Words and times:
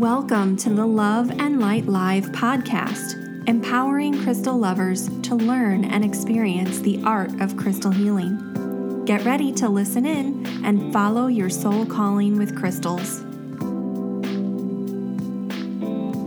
Welcome 0.00 0.56
to 0.56 0.70
the 0.70 0.86
Love 0.86 1.30
and 1.30 1.60
Light 1.60 1.84
Live 1.84 2.32
podcast, 2.32 3.46
empowering 3.46 4.18
crystal 4.22 4.56
lovers 4.56 5.10
to 5.24 5.34
learn 5.34 5.84
and 5.84 6.02
experience 6.02 6.78
the 6.78 7.02
art 7.04 7.38
of 7.38 7.58
crystal 7.58 7.90
healing. 7.90 9.04
Get 9.04 9.26
ready 9.26 9.52
to 9.52 9.68
listen 9.68 10.06
in 10.06 10.46
and 10.64 10.90
follow 10.90 11.26
your 11.26 11.50
soul 11.50 11.84
calling 11.84 12.38
with 12.38 12.56
crystals. 12.56 13.18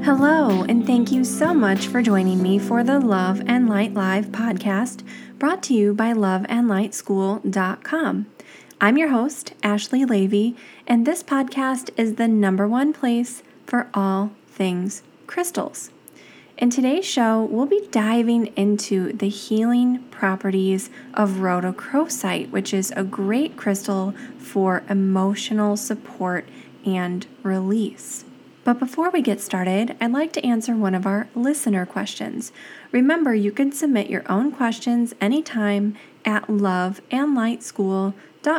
Hello, 0.06 0.64
and 0.70 0.86
thank 0.86 1.12
you 1.12 1.26
so 1.26 1.52
much 1.52 1.88
for 1.88 2.04
joining 2.04 2.44
me 2.44 2.60
for 2.60 2.84
the 2.84 3.00
Love 3.00 3.42
and 3.48 3.68
Light 3.68 3.96
Live 3.96 4.28
podcast 4.28 5.02
brought 5.40 5.64
to 5.64 5.74
you 5.74 5.96
by 5.96 6.14
loveandlightschool.com. 6.14 8.28
I'm 8.80 8.98
your 8.98 9.10
host, 9.10 9.54
Ashley 9.64 10.06
Leavy, 10.06 10.56
and 10.86 11.08
this 11.08 11.24
podcast 11.24 11.90
is 11.98 12.14
the 12.16 12.28
number 12.28 12.68
one 12.68 12.94
place 12.94 13.42
for 13.66 13.88
all 13.94 14.32
things 14.48 15.04
crystals. 15.28 15.90
In 16.58 16.70
today's 16.70 17.06
show, 17.06 17.44
we'll 17.44 17.66
be 17.66 17.88
diving 17.92 18.48
into 18.56 19.12
the 19.14 19.30
healing 19.30 20.04
properties 20.12 20.90
of 21.14 21.38
rhodochrosite, 21.38 22.52
which 22.52 22.74
is 22.74 22.94
a 22.96 23.04
great 23.04 23.58
crystal 23.58 24.14
for 24.38 24.84
emotional 24.88 25.76
support 25.76 26.48
and 26.86 27.26
release. 27.42 28.24
But 28.64 28.80
before 28.80 29.10
we 29.10 29.22
get 29.22 29.42
started, 29.42 29.98
I'd 30.00 30.12
like 30.12 30.32
to 30.34 30.46
answer 30.46 30.76
one 30.76 30.96
of 30.96 31.06
our 31.06 31.28
listener 31.36 31.86
questions. 31.86 32.52
Remember, 32.92 33.34
you 33.34 33.52
can 33.52 33.72
submit 33.72 34.10
your 34.10 34.24
own 34.32 34.52
questions 34.52 35.14
anytime 35.20 35.98
at 36.24 36.48
loveandlightschool.com 36.48 38.14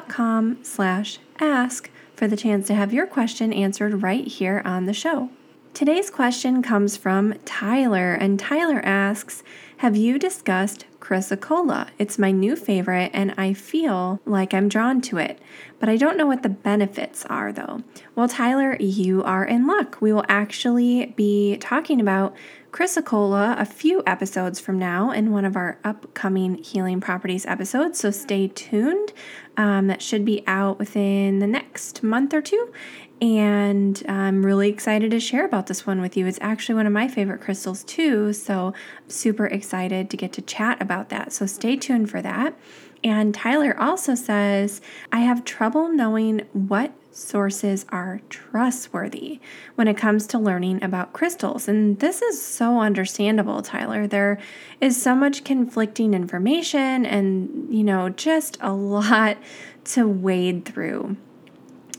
com 0.09 0.59
slash 0.63 1.19
ask 1.41 1.91
for 2.15 2.27
the 2.29 2.37
chance 2.37 2.67
to 2.69 2.75
have 2.75 2.93
your 2.93 3.07
question 3.07 3.53
answered 3.53 4.03
right 4.03 4.27
here 4.27 4.63
on 4.65 4.87
the 4.87 4.93
show. 4.93 5.31
Today's 5.75 6.09
question 6.09 6.63
comes 6.63 6.97
from 6.97 7.35
Tyler, 7.45 8.15
and 8.15 8.39
Tyler 8.39 8.81
asks, 8.85 9.43
Have 9.79 9.97
you 9.97 10.21
discussed 10.21 10.87
chrysocolla? 11.01 11.89
It's 11.99 12.17
my 12.17 12.31
new 12.31 12.55
favorite, 12.55 13.11
and 13.13 13.35
I 13.37 13.55
feel 13.55 14.21
like 14.25 14.55
I'm 14.55 14.69
drawn 14.69 15.01
to 15.01 15.19
it, 15.19 15.41
but 15.81 15.89
I 15.89 15.97
don't 15.97 16.17
know 16.17 16.29
what 16.29 16.45
the 16.45 16.49
benefits 16.49 17.27
are 17.27 17.53
though. 17.53 17.83
Well, 18.15 18.29
Tyler, 18.29 18.77
you 18.79 19.25
are 19.25 19.45
in 19.45 19.67
luck. 19.67 19.99
We 20.01 20.13
will 20.13 20.25
actually 20.29 21.07
be 21.17 21.57
talking 21.57 22.01
about 22.01 22.37
chrysocolla 22.71 23.61
a 23.61 23.65
few 23.65 24.03
episodes 24.07 24.59
from 24.61 24.79
now 24.79 25.11
in 25.11 25.31
one 25.33 25.45
of 25.45 25.57
our 25.57 25.79
upcoming 25.85 26.55
healing 26.63 27.01
properties 27.01 27.47
episodes. 27.47 27.99
So 27.99 28.11
stay 28.11 28.49
tuned. 28.49 29.13
Um, 29.57 29.87
that 29.87 30.03
should 30.03 30.25
be 30.25 30.43
out 30.47 30.79
within 30.79 31.39
the 31.39 31.47
next 31.47 32.03
month 32.03 32.35
or 32.35 32.43
two. 32.43 32.73
And 33.21 34.03
I'm 34.09 34.45
really 34.45 34.69
excited 34.69 35.13
to 35.13 35.21
share 35.21 35.45
about 35.45 35.69
this 35.69 35.87
one 35.87 36.01
with 36.01 36.17
you. 36.17 36.27
It's 36.27 36.39
actually 36.41 36.75
one 36.75 36.87
of 36.87 36.93
my 36.93 37.07
favorite 37.07 37.41
crystals, 37.41 37.85
too. 37.85 38.33
So 38.33 38.75
I'm 38.75 39.11
super 39.11 39.47
excited 39.47 40.11
to 40.11 40.17
get 40.17 40.33
to 40.33 40.43
chat 40.43 40.83
about 40.83 41.09
that. 41.11 41.33
So 41.33 41.47
stay 41.47 41.77
tuned 41.77 42.11
for 42.11 42.21
that. 42.21 42.59
And 43.05 43.35
Tyler 43.35 43.79
also 43.79 44.15
says, 44.15 44.81
I 45.13 45.21
have 45.21 45.45
trouble 45.45 45.89
knowing 45.89 46.41
what 46.53 46.93
sources 47.15 47.87
are 47.91 48.21
trustworthy 48.29 49.41
when 49.77 49.87
it 49.87 49.97
comes 49.97 50.27
to 50.27 50.39
learning 50.39 50.83
about 50.83 51.13
crystals. 51.13 51.69
And 51.69 51.99
this 52.01 52.21
is 52.21 52.43
so 52.43 52.81
understandable, 52.81 53.63
Tyler. 53.63 54.07
There 54.07 54.39
is 54.81 55.01
so 55.01 55.15
much 55.15 55.45
conflicting 55.45 56.13
information 56.13 57.07
and, 57.07 57.73
you 57.73 57.85
know, 57.85 58.09
just 58.09 58.59
a 58.61 58.73
lot 58.73 59.39
to 59.85 60.09
wade 60.09 60.65
through. 60.65 61.17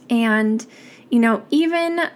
And, 0.10 0.66
you 1.10 1.20
know, 1.20 1.46
even 1.50 2.10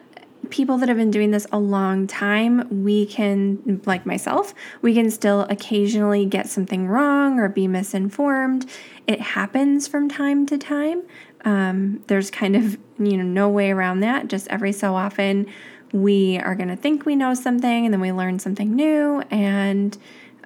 people 0.49 0.77
that 0.77 0.89
have 0.89 0.97
been 0.97 1.11
doing 1.11 1.31
this 1.31 1.45
a 1.51 1.59
long 1.59 2.07
time, 2.07 2.83
we 2.83 3.05
can, 3.05 3.81
like 3.85 4.05
myself, 4.05 4.53
we 4.81 4.93
can 4.93 5.11
still 5.11 5.41
occasionally 5.41 6.25
get 6.25 6.49
something 6.49 6.87
wrong 6.87 7.39
or 7.39 7.49
be 7.49 7.67
misinformed. 7.67 8.65
It 9.07 9.21
happens 9.21 9.87
from 9.87 10.09
time 10.09 10.45
to 10.47 10.57
time. 10.57 11.03
Um, 11.45 12.03
there's 12.07 12.29
kind 12.29 12.55
of 12.55 12.77
you 12.97 13.17
know 13.17 13.23
no 13.23 13.49
way 13.49 13.71
around 13.71 14.01
that. 14.01 14.27
Just 14.27 14.47
every 14.47 14.71
so 14.71 14.95
often, 14.95 15.47
we 15.93 16.37
are 16.39 16.55
going 16.55 16.69
to 16.69 16.75
think 16.75 17.05
we 17.05 17.15
know 17.15 17.33
something, 17.33 17.85
and 17.85 17.93
then 17.93 18.01
we 18.01 18.11
learn 18.11 18.39
something 18.39 18.75
new, 18.75 19.21
and 19.31 19.97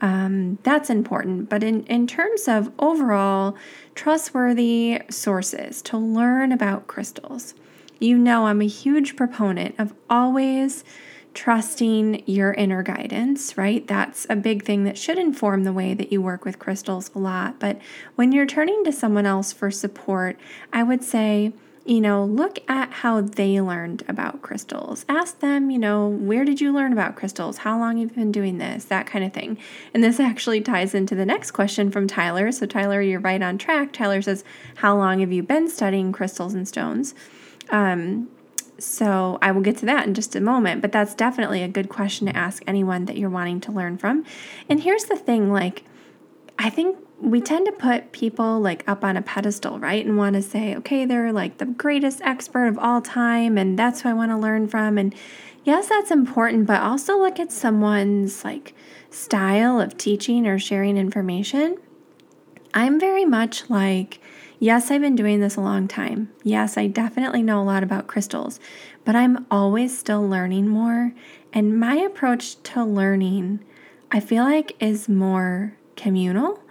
um, 0.02 0.58
that's 0.64 0.90
important. 0.90 1.50
But 1.50 1.64
in 1.64 1.84
in 1.86 2.08
terms 2.08 2.48
of 2.48 2.72
overall 2.80 3.56
trustworthy 3.96 5.02
sources 5.10 5.82
to 5.84 5.98
learn 5.98 6.52
about 6.52 6.88
crystals, 6.88 7.54
you 8.00 8.18
know 8.18 8.48
I'm 8.48 8.62
a 8.62 8.68
huge 8.68 9.16
proponent 9.16 9.76
of 9.80 9.94
always 10.10 10.84
trusting 11.34 12.24
your 12.26 12.54
inner 12.54 12.84
guidance, 12.84 13.58
right? 13.58 13.88
That's 13.88 14.28
a 14.30 14.36
big 14.36 14.64
thing 14.64 14.84
that 14.84 14.98
should 14.98 15.18
inform 15.18 15.64
the 15.64 15.74
way 15.74 15.94
that 15.94 16.12
you 16.12 16.22
work 16.22 16.46
with 16.46 16.60
crystals 16.60 17.12
a 17.16 17.20
lot. 17.20 17.60
But 17.60 17.80
when 18.16 18.32
you're 18.32 18.46
turning 18.46 18.84
to 18.84 18.92
someone 18.92 19.26
else 19.26 19.52
for 19.52 19.72
support, 19.72 20.40
I 20.72 20.84
would 20.84 21.04
say, 21.04 21.54
you 21.86 22.00
know, 22.00 22.24
look 22.24 22.60
at 22.70 22.92
how 22.92 23.20
they 23.20 23.60
learned 23.60 24.04
about 24.08 24.42
crystals. 24.42 25.06
Ask 25.10 25.40
them, 25.40 25.70
you 25.70 25.80
know, 25.80 26.08
where 26.08 26.46
did 26.46 26.62
you 26.62 26.72
learn 26.72 26.94
about 26.94 27.16
crystals? 27.16 27.60
How 27.60 27.78
long 27.78 27.98
have 27.98 28.12
you 28.12 28.16
been 28.16 28.32
doing 28.32 28.58
this? 28.58 28.86
That 28.86 29.06
kind 29.06 29.26
of 29.26 29.34
thing. 29.34 29.58
And 29.94 30.04
this 30.04 30.20
actually 30.20 30.62
ties 30.62 30.94
into 30.94 31.16
the 31.16 31.26
next 31.26 31.52
question 31.52 31.92
from 31.92 32.08
Tyler. 32.08 32.52
So, 32.52 32.66
Tyler, 32.66 33.02
you're 33.02 33.20
right 33.20 33.42
on 33.42 33.58
track. 33.58 33.92
Tyler 33.92 34.22
says, 34.22 34.44
How 34.76 34.96
long 34.96 35.20
have 35.20 35.34
you 35.34 35.44
been 35.44 35.68
studying 35.68 36.12
crystals 36.14 36.54
and 36.54 36.68
stones? 36.68 37.16
Um, 37.70 38.30
so 38.80 39.38
I 39.42 39.52
will 39.52 39.62
get 39.62 39.78
to 39.78 39.86
that 39.86 40.08
in 40.08 40.14
just 40.14 40.36
a 40.36 40.42
moment, 40.42 40.82
but 40.82 40.92
that's 40.92 41.14
definitely 41.14 41.62
a 41.64 41.68
good 41.68 41.90
question 41.90 42.28
to 42.28 42.36
ask 42.36 42.64
anyone 42.68 43.06
that 43.06 43.18
you're 43.18 43.30
wanting 43.30 43.62
to 43.62 43.72
learn 43.72 43.98
from. 43.98 44.26
And 44.70 44.82
here's 44.82 45.06
the 45.06 45.16
thing 45.16 45.52
like, 45.52 45.84
I 46.58 46.70
think 46.70 46.98
we 47.20 47.40
tend 47.40 47.66
to 47.66 47.72
put 47.72 48.12
people 48.12 48.60
like 48.60 48.84
up 48.88 49.04
on 49.04 49.16
a 49.16 49.22
pedestal, 49.22 49.80
right? 49.80 50.06
And 50.06 50.18
want 50.18 50.36
to 50.36 50.42
say, 50.42 50.76
okay, 50.76 51.06
they're 51.06 51.32
like 51.32 51.58
the 51.58 51.66
greatest 51.66 52.22
expert 52.22 52.68
of 52.68 52.78
all 52.78 53.02
time, 53.02 53.58
and 53.58 53.80
that's 53.80 54.02
who 54.02 54.10
I 54.10 54.14
want 54.14 54.32
to 54.32 54.38
learn 54.38 54.68
from. 54.68 54.98
And 54.98 55.16
yes, 55.64 55.88
that's 55.88 56.12
important, 56.12 56.68
but 56.68 56.82
also 56.82 57.18
look 57.18 57.40
at 57.40 57.52
someone's 57.52 58.44
like 58.44 58.76
style 59.10 59.80
of 59.80 59.98
teaching 59.98 60.46
or 60.48 60.60
sharing 60.60 60.98
information. 60.98 61.78
I'm 62.74 63.00
very 63.00 63.26
much 63.26 63.70
like, 63.70 64.20
Yes, 64.64 64.90
I've 64.90 65.02
been 65.02 65.18
doing 65.18 65.42
this 65.42 65.58
a 65.58 65.62
long 65.62 65.90
time. 65.90 66.32
Yes, 66.42 66.78
I 66.78 66.88
definitely 66.88 67.44
know 67.44 67.62
a 67.62 67.66
lot 67.66 67.84
about 67.84 68.08
crystals, 68.08 68.62
but 69.04 69.14
I'm 69.14 69.46
always 69.52 69.98
still 69.98 70.26
learning 70.26 70.70
more. 70.70 71.12
And 71.52 71.78
my 71.78 71.96
approach 71.98 72.64
to 72.64 72.86
learning, 72.86 73.60
I 74.10 74.22
feel 74.22 74.46
like, 74.46 74.82
is 74.82 75.10
more 75.10 75.76
communal 75.98 76.64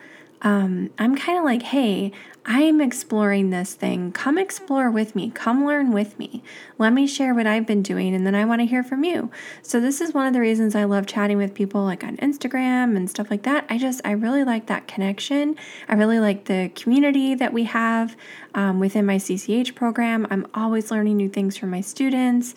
um, 0.42 0.90
I'm 0.98 1.16
kind 1.16 1.38
of 1.38 1.44
like, 1.44 1.62
hey, 1.62 2.12
I'm 2.44 2.80
exploring 2.80 3.50
this 3.50 3.74
thing. 3.74 4.10
Come 4.10 4.36
explore 4.36 4.90
with 4.90 5.14
me. 5.14 5.30
Come 5.30 5.64
learn 5.64 5.92
with 5.92 6.18
me. 6.18 6.42
Let 6.76 6.92
me 6.92 7.06
share 7.06 7.34
what 7.34 7.46
I've 7.46 7.66
been 7.66 7.82
doing, 7.82 8.14
and 8.14 8.26
then 8.26 8.34
I 8.34 8.44
want 8.44 8.60
to 8.60 8.66
hear 8.66 8.82
from 8.82 9.04
you. 9.04 9.30
So, 9.62 9.78
this 9.78 10.00
is 10.00 10.12
one 10.12 10.26
of 10.26 10.32
the 10.32 10.40
reasons 10.40 10.74
I 10.74 10.84
love 10.84 11.06
chatting 11.06 11.36
with 11.36 11.54
people 11.54 11.84
like 11.84 12.02
on 12.02 12.16
Instagram 12.16 12.96
and 12.96 13.08
stuff 13.08 13.30
like 13.30 13.44
that. 13.44 13.64
I 13.70 13.78
just, 13.78 14.00
I 14.04 14.10
really 14.12 14.42
like 14.42 14.66
that 14.66 14.88
connection. 14.88 15.54
I 15.88 15.94
really 15.94 16.18
like 16.18 16.46
the 16.46 16.72
community 16.74 17.36
that 17.36 17.52
we 17.52 17.64
have 17.64 18.16
um, 18.54 18.80
within 18.80 19.06
my 19.06 19.16
CCH 19.16 19.76
program. 19.76 20.26
I'm 20.28 20.48
always 20.52 20.90
learning 20.90 21.18
new 21.18 21.28
things 21.28 21.56
from 21.56 21.70
my 21.70 21.80
students. 21.80 22.56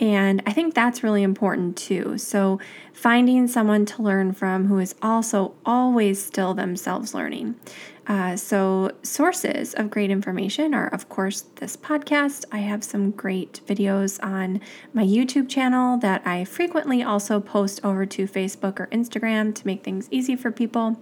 And 0.00 0.42
I 0.46 0.52
think 0.52 0.74
that's 0.74 1.02
really 1.02 1.22
important 1.22 1.76
too. 1.76 2.18
So, 2.18 2.60
finding 2.92 3.48
someone 3.48 3.84
to 3.86 4.02
learn 4.02 4.32
from 4.32 4.66
who 4.66 4.78
is 4.78 4.94
also 5.02 5.54
always 5.64 6.24
still 6.24 6.54
themselves 6.54 7.14
learning. 7.14 7.56
Uh, 8.06 8.36
so, 8.36 8.92
sources 9.02 9.74
of 9.74 9.90
great 9.90 10.10
information 10.10 10.72
are, 10.72 10.88
of 10.88 11.08
course, 11.08 11.42
this 11.56 11.76
podcast. 11.76 12.44
I 12.52 12.58
have 12.58 12.84
some 12.84 13.10
great 13.10 13.60
videos 13.66 14.22
on 14.24 14.60
my 14.94 15.04
YouTube 15.04 15.48
channel 15.48 15.98
that 15.98 16.26
I 16.26 16.44
frequently 16.44 17.02
also 17.02 17.40
post 17.40 17.80
over 17.84 18.06
to 18.06 18.26
Facebook 18.26 18.78
or 18.78 18.86
Instagram 18.86 19.54
to 19.56 19.66
make 19.66 19.82
things 19.82 20.08
easy 20.10 20.36
for 20.36 20.52
people. 20.52 20.98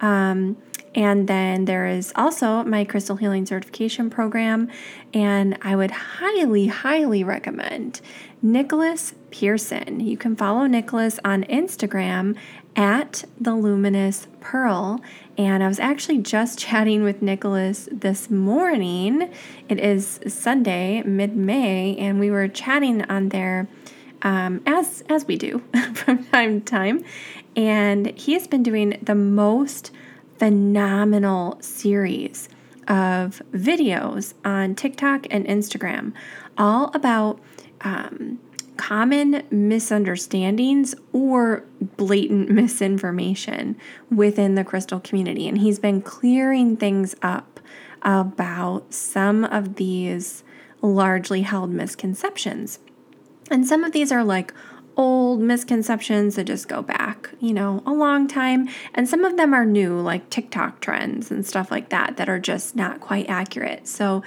Um, 0.00 0.56
and 0.94 1.26
then 1.26 1.64
there 1.64 1.86
is 1.86 2.12
also 2.16 2.62
my 2.64 2.84
crystal 2.84 3.16
healing 3.16 3.46
certification 3.46 4.10
program. 4.10 4.68
And 5.14 5.56
I 5.62 5.74
would 5.74 5.90
highly, 5.90 6.66
highly 6.66 7.24
recommend 7.24 8.00
Nicholas 8.42 9.14
Pearson. 9.30 10.00
You 10.00 10.16
can 10.16 10.34
follow 10.34 10.66
Nicholas 10.66 11.20
on 11.24 11.44
Instagram 11.44 12.36
at 12.74 13.24
the 13.40 13.54
luminous 13.54 14.26
pearl. 14.40 15.00
And 15.38 15.62
I 15.62 15.68
was 15.68 15.78
actually 15.78 16.18
just 16.18 16.58
chatting 16.58 17.04
with 17.04 17.22
Nicholas 17.22 17.88
this 17.92 18.28
morning. 18.30 19.32
It 19.68 19.78
is 19.78 20.18
Sunday, 20.26 21.02
mid 21.02 21.36
May, 21.36 21.96
and 21.96 22.18
we 22.18 22.30
were 22.30 22.48
chatting 22.48 23.02
on 23.04 23.28
there. 23.28 23.68
Um, 24.24 24.62
as 24.66 25.02
as 25.08 25.26
we 25.26 25.36
do 25.36 25.62
from 25.94 26.24
time 26.26 26.60
to 26.60 26.64
time, 26.64 27.04
and 27.56 28.06
he 28.16 28.34
has 28.34 28.46
been 28.46 28.62
doing 28.62 28.96
the 29.02 29.16
most 29.16 29.90
phenomenal 30.38 31.58
series 31.60 32.48
of 32.86 33.42
videos 33.52 34.34
on 34.44 34.76
TikTok 34.76 35.26
and 35.30 35.44
Instagram, 35.46 36.12
all 36.56 36.92
about 36.94 37.40
um, 37.82 38.40
common 38.76 39.42
misunderstandings 39.50 40.94
or 41.12 41.64
blatant 41.96 42.50
misinformation 42.50 43.76
within 44.10 44.54
the 44.54 44.64
crystal 44.64 45.00
community. 45.00 45.48
And 45.48 45.58
he's 45.58 45.78
been 45.78 46.02
clearing 46.02 46.76
things 46.76 47.14
up 47.22 47.60
about 48.02 48.92
some 48.92 49.44
of 49.44 49.76
these 49.76 50.42
largely 50.80 51.42
held 51.42 51.70
misconceptions. 51.70 52.80
And 53.50 53.66
some 53.66 53.84
of 53.84 53.92
these 53.92 54.10
are 54.10 54.24
like 54.24 54.52
old 54.96 55.40
misconceptions 55.40 56.36
that 56.36 56.44
just 56.44 56.68
go 56.68 56.82
back, 56.82 57.30
you 57.40 57.52
know, 57.52 57.82
a 57.86 57.92
long 57.92 58.28
time. 58.28 58.68
And 58.94 59.08
some 59.08 59.24
of 59.24 59.36
them 59.36 59.54
are 59.54 59.64
new, 59.64 59.98
like 60.00 60.28
TikTok 60.30 60.80
trends 60.80 61.30
and 61.30 61.46
stuff 61.46 61.70
like 61.70 61.88
that, 61.90 62.16
that 62.16 62.28
are 62.28 62.38
just 62.38 62.76
not 62.76 63.00
quite 63.00 63.28
accurate. 63.28 63.88
So 63.88 64.22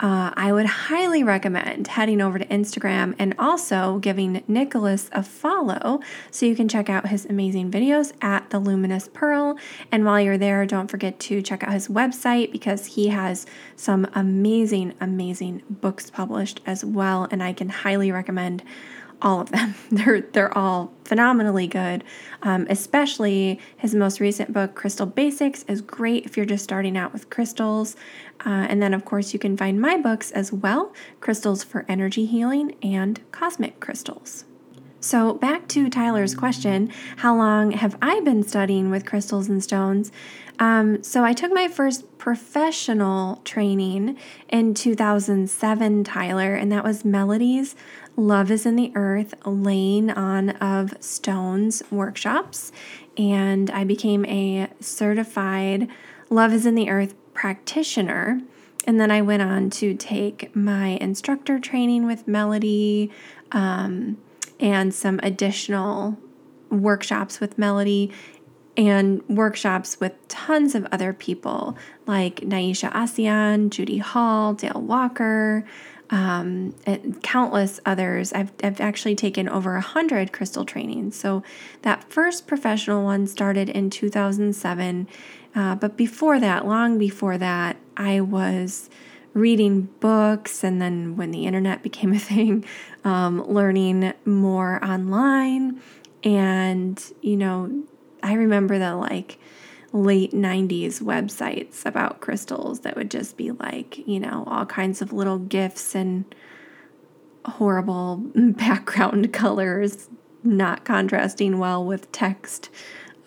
uh, 0.00 0.32
I 0.34 0.50
would 0.50 0.64
highly 0.64 1.22
recommend 1.22 1.88
heading 1.88 2.22
over 2.22 2.38
to 2.38 2.46
Instagram 2.46 3.14
and 3.18 3.34
also 3.38 3.98
giving 3.98 4.42
Nicholas 4.48 5.10
a 5.12 5.22
follow 5.22 6.00
so 6.30 6.46
you 6.46 6.56
can 6.56 6.68
check 6.68 6.88
out 6.88 7.08
his 7.08 7.26
amazing 7.26 7.70
videos 7.70 8.12
at 8.22 8.48
The 8.48 8.58
Luminous 8.58 9.08
Pearl. 9.12 9.58
And 9.92 10.06
while 10.06 10.18
you're 10.18 10.38
there, 10.38 10.64
don't 10.64 10.90
forget 10.90 11.20
to 11.20 11.42
check 11.42 11.62
out 11.62 11.74
his 11.74 11.88
website 11.88 12.50
because 12.50 12.86
he 12.86 13.08
has 13.08 13.44
some 13.76 14.06
amazing, 14.14 14.94
amazing 15.02 15.62
books 15.68 16.10
published 16.10 16.60
as 16.64 16.82
well. 16.82 17.28
And 17.30 17.42
I 17.42 17.52
can 17.52 17.68
highly 17.68 18.10
recommend 18.10 18.62
all 19.22 19.40
of 19.40 19.50
them. 19.50 19.74
They're 19.90 20.20
they're 20.20 20.56
all 20.56 20.92
phenomenally 21.04 21.66
good. 21.66 22.04
Um, 22.42 22.66
especially 22.70 23.58
his 23.76 23.94
most 23.94 24.20
recent 24.20 24.52
book, 24.52 24.74
Crystal 24.74 25.06
Basics, 25.06 25.64
is 25.64 25.80
great 25.80 26.24
if 26.24 26.36
you're 26.36 26.46
just 26.46 26.64
starting 26.64 26.96
out 26.96 27.12
with 27.12 27.28
crystals. 27.28 27.96
Uh, 28.46 28.66
and 28.68 28.82
then, 28.82 28.94
of 28.94 29.04
course, 29.04 29.32
you 29.32 29.38
can 29.38 29.56
find 29.56 29.80
my 29.80 29.96
books 29.96 30.30
as 30.30 30.52
well 30.52 30.94
Crystals 31.20 31.62
for 31.64 31.84
Energy 31.88 32.26
Healing 32.26 32.76
and 32.82 33.20
Cosmic 33.32 33.80
Crystals. 33.80 34.44
So, 35.02 35.32
back 35.32 35.66
to 35.68 35.88
Tyler's 35.88 36.34
question 36.34 36.90
How 37.16 37.34
long 37.34 37.70
have 37.72 37.96
I 38.02 38.20
been 38.20 38.42
studying 38.42 38.90
with 38.90 39.06
crystals 39.06 39.48
and 39.48 39.62
stones? 39.62 40.12
Um, 40.60 41.02
so, 41.02 41.24
I 41.24 41.32
took 41.32 41.52
my 41.52 41.68
first 41.68 42.18
professional 42.18 43.36
training 43.44 44.18
in 44.50 44.74
2007, 44.74 46.04
Tyler, 46.04 46.54
and 46.54 46.70
that 46.70 46.84
was 46.84 47.02
Melody's 47.02 47.74
Love 48.14 48.50
is 48.50 48.66
in 48.66 48.76
the 48.76 48.92
Earth 48.94 49.32
laying 49.46 50.10
on 50.10 50.50
of 50.50 50.92
stones 51.00 51.82
workshops. 51.90 52.70
And 53.16 53.70
I 53.70 53.84
became 53.84 54.26
a 54.26 54.68
certified 54.80 55.88
Love 56.28 56.52
is 56.52 56.66
in 56.66 56.74
the 56.74 56.90
Earth 56.90 57.14
practitioner. 57.32 58.40
And 58.86 59.00
then 59.00 59.10
I 59.10 59.22
went 59.22 59.42
on 59.42 59.70
to 59.70 59.94
take 59.94 60.54
my 60.54 60.98
instructor 61.00 61.58
training 61.58 62.06
with 62.06 62.28
Melody 62.28 63.10
um, 63.52 64.18
and 64.58 64.94
some 64.94 65.18
additional 65.22 66.18
workshops 66.70 67.40
with 67.40 67.58
Melody 67.58 68.12
and 68.76 69.26
workshops 69.28 69.98
with 70.00 70.12
tons 70.28 70.74
of 70.74 70.86
other 70.92 71.12
people 71.12 71.76
like 72.06 72.36
Naisha 72.36 72.90
Ahsian, 72.92 73.70
Judy 73.70 73.98
Hall, 73.98 74.54
Dael 74.54 74.80
Walker, 74.80 75.64
um, 76.10 76.74
and 76.86 77.22
countless 77.22 77.80
others. 77.86 78.32
I've, 78.32 78.52
I've 78.62 78.80
actually 78.80 79.14
taken 79.14 79.48
over 79.48 79.76
a 79.76 79.80
hundred 79.80 80.32
crystal 80.32 80.64
trainings. 80.64 81.16
So 81.16 81.42
that 81.82 82.10
first 82.10 82.46
professional 82.46 83.04
one 83.04 83.26
started 83.26 83.68
in 83.68 83.90
2007. 83.90 85.08
Uh, 85.54 85.74
but 85.76 85.96
before 85.96 86.40
that, 86.40 86.66
long 86.66 86.98
before 86.98 87.38
that, 87.38 87.76
I 87.96 88.20
was 88.20 88.90
reading 89.34 89.82
books 90.00 90.64
and 90.64 90.82
then 90.82 91.16
when 91.16 91.30
the 91.30 91.46
internet 91.46 91.82
became 91.82 92.12
a 92.14 92.18
thing, 92.18 92.64
um, 93.04 93.44
learning 93.46 94.12
more 94.24 94.84
online. 94.84 95.80
And, 96.22 97.02
you 97.22 97.36
know, 97.36 97.84
I 98.22 98.34
remember 98.34 98.78
the 98.78 98.94
like 98.94 99.38
late 99.92 100.32
90s 100.32 101.00
websites 101.02 101.84
about 101.84 102.20
crystals 102.20 102.80
that 102.80 102.96
would 102.96 103.10
just 103.10 103.36
be 103.36 103.50
like, 103.50 104.06
you 104.06 104.20
know, 104.20 104.44
all 104.46 104.66
kinds 104.66 105.02
of 105.02 105.12
little 105.12 105.38
gifts 105.38 105.94
and 105.94 106.24
horrible 107.44 108.16
background 108.34 109.32
colors 109.32 110.08
not 110.42 110.84
contrasting 110.84 111.58
well 111.58 111.84
with 111.84 112.10
text. 112.12 112.70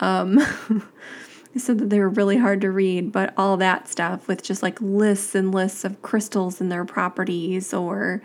Um, 0.00 0.40
so 1.56 1.72
that 1.74 1.90
they 1.90 2.00
were 2.00 2.08
really 2.08 2.36
hard 2.36 2.60
to 2.62 2.70
read, 2.70 3.12
but 3.12 3.32
all 3.36 3.56
that 3.58 3.86
stuff 3.88 4.26
with 4.26 4.42
just 4.42 4.62
like 4.62 4.80
lists 4.80 5.34
and 5.34 5.54
lists 5.54 5.84
of 5.84 6.02
crystals 6.02 6.60
and 6.60 6.70
their 6.70 6.84
properties 6.84 7.72
or 7.72 8.22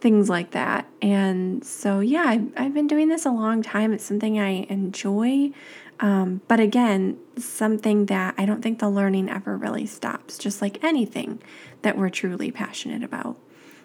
things 0.00 0.28
like 0.28 0.50
that. 0.50 0.86
And 1.00 1.64
so, 1.64 2.00
yeah, 2.00 2.24
I've, 2.26 2.52
I've 2.56 2.74
been 2.74 2.88
doing 2.88 3.08
this 3.08 3.24
a 3.24 3.30
long 3.30 3.62
time. 3.62 3.92
It's 3.92 4.04
something 4.04 4.38
I 4.38 4.66
enjoy. 4.68 5.52
Um, 6.02 6.42
but 6.48 6.58
again, 6.58 7.16
something 7.38 8.06
that 8.06 8.34
I 8.36 8.44
don't 8.44 8.60
think 8.60 8.80
the 8.80 8.90
learning 8.90 9.30
ever 9.30 9.56
really 9.56 9.86
stops, 9.86 10.36
just 10.36 10.60
like 10.60 10.82
anything 10.82 11.40
that 11.82 11.96
we're 11.96 12.10
truly 12.10 12.50
passionate 12.50 13.04
about. 13.04 13.36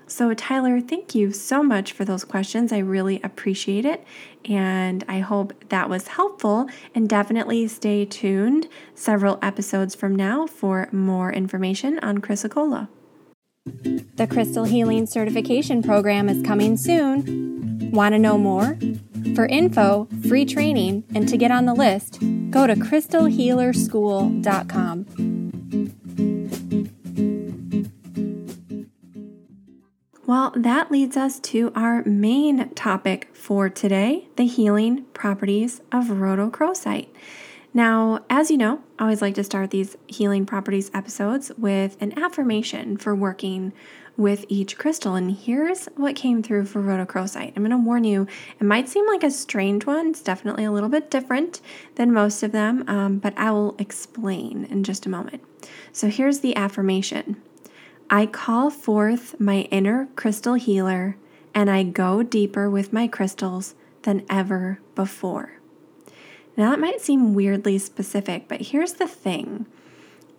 So, 0.08 0.34
Tyler, 0.34 0.82
thank 0.82 1.14
you 1.14 1.32
so 1.32 1.62
much 1.62 1.92
for 1.92 2.06
those 2.06 2.24
questions. 2.24 2.72
I 2.72 2.80
really 2.80 3.22
appreciate 3.24 3.86
it. 3.86 4.04
And 4.46 5.04
I 5.08 5.20
hope 5.20 5.54
that 5.70 5.90
was 5.90 6.08
helpful. 6.08 6.68
And 6.96 7.08
definitely 7.08 7.68
stay 7.68 8.06
tuned 8.06 8.68
several 8.96 9.38
episodes 9.42 9.94
from 9.94 10.16
now 10.16 10.48
for 10.48 10.88
more 10.92 11.32
information 11.32 12.00
on 12.00 12.20
Chrysocolla. 12.20 12.88
The 13.66 14.28
Crystal 14.28 14.64
Healing 14.64 15.06
Certification 15.06 15.84
Program 15.84 16.30
is 16.30 16.42
coming 16.42 16.78
soon. 16.78 17.92
Want 17.92 18.14
to 18.14 18.20
know 18.20 18.38
more? 18.38 18.80
For 19.36 19.46
info, 19.46 20.08
free 20.28 20.46
training, 20.46 21.04
and 21.14 21.30
to 21.30 21.38
get 21.38 21.52
on 21.52 21.66
the 21.66 21.74
list, 21.74 22.20
go 22.50 22.68
to 22.68 22.76
crystalhealerschool.com. 22.76 25.06
Well, 30.26 30.52
that 30.58 30.92
leads 30.92 31.16
us 31.16 31.40
to 31.40 31.72
our 31.74 32.04
main 32.04 32.74
topic 32.74 33.30
for 33.34 33.70
today 33.70 34.28
the 34.36 34.46
healing 34.46 35.06
properties 35.14 35.80
of 35.92 36.06
rhodochrosite. 36.06 37.08
Now, 37.74 38.26
as 38.30 38.52
you 38.52 38.58
know, 38.58 38.82
I 39.00 39.04
always 39.04 39.22
like 39.22 39.36
to 39.36 39.44
start 39.44 39.70
these 39.70 39.96
healing 40.08 40.48
properties 40.48 40.90
episodes 40.92 41.52
with 41.56 41.98
an 42.02 42.18
affirmation 42.18 42.98
for 42.98 43.14
working 43.14 43.74
with 44.18 44.44
each 44.50 44.76
crystal. 44.80 45.14
And 45.14 45.30
here's 45.30 45.86
what 45.96 46.16
came 46.16 46.42
through 46.42 46.66
for 46.66 46.82
rhodochrosite. 46.82 47.54
I'm 47.56 47.64
going 47.64 47.70
to 47.70 47.78
warn 47.78 48.04
you, 48.04 48.26
it 48.60 48.64
might 48.64 48.90
seem 48.90 49.06
like 49.06 49.22
a 49.22 49.30
strange 49.30 49.86
one. 49.86 50.08
It's 50.08 50.24
definitely 50.24 50.64
a 50.64 50.72
little 50.72 50.90
bit 50.90 51.12
different 51.12 51.62
than 51.94 52.12
most 52.12 52.42
of 52.42 52.52
them, 52.52 52.84
um, 52.88 53.20
but 53.20 53.38
I 53.38 53.52
will 53.52 53.76
explain 53.78 54.66
in 54.66 54.84
just 54.84 55.06
a 55.06 55.10
moment. 55.10 55.44
So 55.92 56.08
here's 56.08 56.40
the 56.40 56.56
affirmation 56.56 57.40
I 58.10 58.26
call 58.26 58.72
forth 58.72 59.40
my 59.40 59.62
inner 59.70 60.08
crystal 60.16 60.56
healer, 60.56 61.18
and 61.54 61.70
I 61.70 61.84
go 61.84 62.24
deeper 62.24 62.68
with 62.68 62.92
my 62.92 63.08
crystals 63.08 63.76
than 64.02 64.26
ever 64.28 64.80
before. 64.96 65.57
Now, 66.58 66.72
that 66.72 66.80
might 66.80 67.00
seem 67.00 67.36
weirdly 67.36 67.78
specific, 67.78 68.48
but 68.48 68.62
here's 68.62 68.94
the 68.94 69.08
thing 69.08 69.68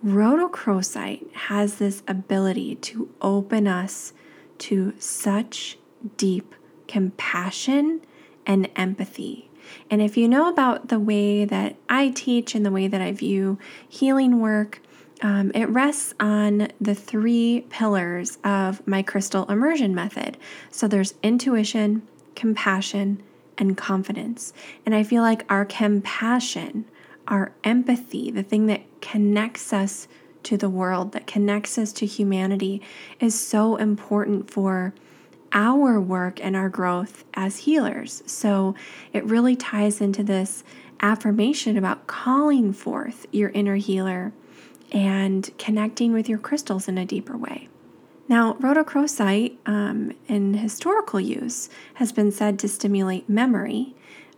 Rhodochrosite 0.04 1.32
has 1.32 1.76
this 1.76 2.02
ability 2.08 2.74
to 2.76 3.08
open 3.22 3.66
us 3.66 4.12
to 4.58 4.94
such 4.98 5.78
deep 6.16 6.54
compassion 6.88 8.00
and 8.44 8.68
empathy. 8.74 9.50
And 9.90 10.02
if 10.02 10.16
you 10.16 10.28
know 10.28 10.48
about 10.48 10.88
the 10.88 10.98
way 10.98 11.44
that 11.44 11.76
I 11.88 12.08
teach 12.08 12.54
and 12.54 12.64
the 12.66 12.70
way 12.70 12.88
that 12.88 13.00
I 13.00 13.12
view 13.12 13.58
healing 13.88 14.40
work, 14.40 14.80
um, 15.20 15.52
it 15.54 15.68
rests 15.68 16.14
on 16.18 16.68
the 16.80 16.94
three 16.94 17.66
pillars 17.68 18.38
of 18.42 18.86
my 18.86 19.02
crystal 19.02 19.44
immersion 19.50 19.94
method. 19.94 20.38
So 20.70 20.88
there's 20.88 21.14
intuition, 21.22 22.02
compassion, 22.34 23.22
and 23.58 23.76
confidence. 23.76 24.52
And 24.86 24.94
I 24.94 25.02
feel 25.02 25.22
like 25.22 25.44
our 25.50 25.64
compassion, 25.64 26.86
our 27.26 27.52
empathy, 27.64 28.30
the 28.30 28.42
thing 28.42 28.66
that 28.66 28.82
connects 29.00 29.72
us 29.72 30.08
to 30.44 30.56
the 30.56 30.70
world, 30.70 31.12
that 31.12 31.26
connects 31.26 31.76
us 31.76 31.92
to 31.94 32.06
humanity, 32.06 32.80
is 33.20 33.38
so 33.38 33.76
important 33.76 34.50
for 34.50 34.94
our 35.52 36.00
work 36.00 36.42
and 36.42 36.56
our 36.56 36.68
growth 36.68 37.24
as 37.34 37.58
healers. 37.58 38.22
So 38.26 38.74
it 39.12 39.24
really 39.24 39.56
ties 39.56 40.00
into 40.00 40.22
this 40.22 40.62
affirmation 41.00 41.76
about 41.76 42.06
calling 42.06 42.72
forth 42.72 43.26
your 43.32 43.50
inner 43.50 43.76
healer 43.76 44.32
and 44.92 45.50
connecting 45.58 46.12
with 46.12 46.28
your 46.28 46.38
crystals 46.38 46.88
in 46.88 46.98
a 46.98 47.04
deeper 47.04 47.36
way. 47.36 47.68
Now, 48.28 48.54
rhodochrosite 48.54 49.56
um, 49.66 50.12
in 50.28 50.54
historical 50.54 51.18
use 51.18 51.70
has 51.94 52.12
been 52.12 52.30
said 52.30 52.58
to 52.58 52.68
stimulate 52.68 53.28
memory, 53.28 53.94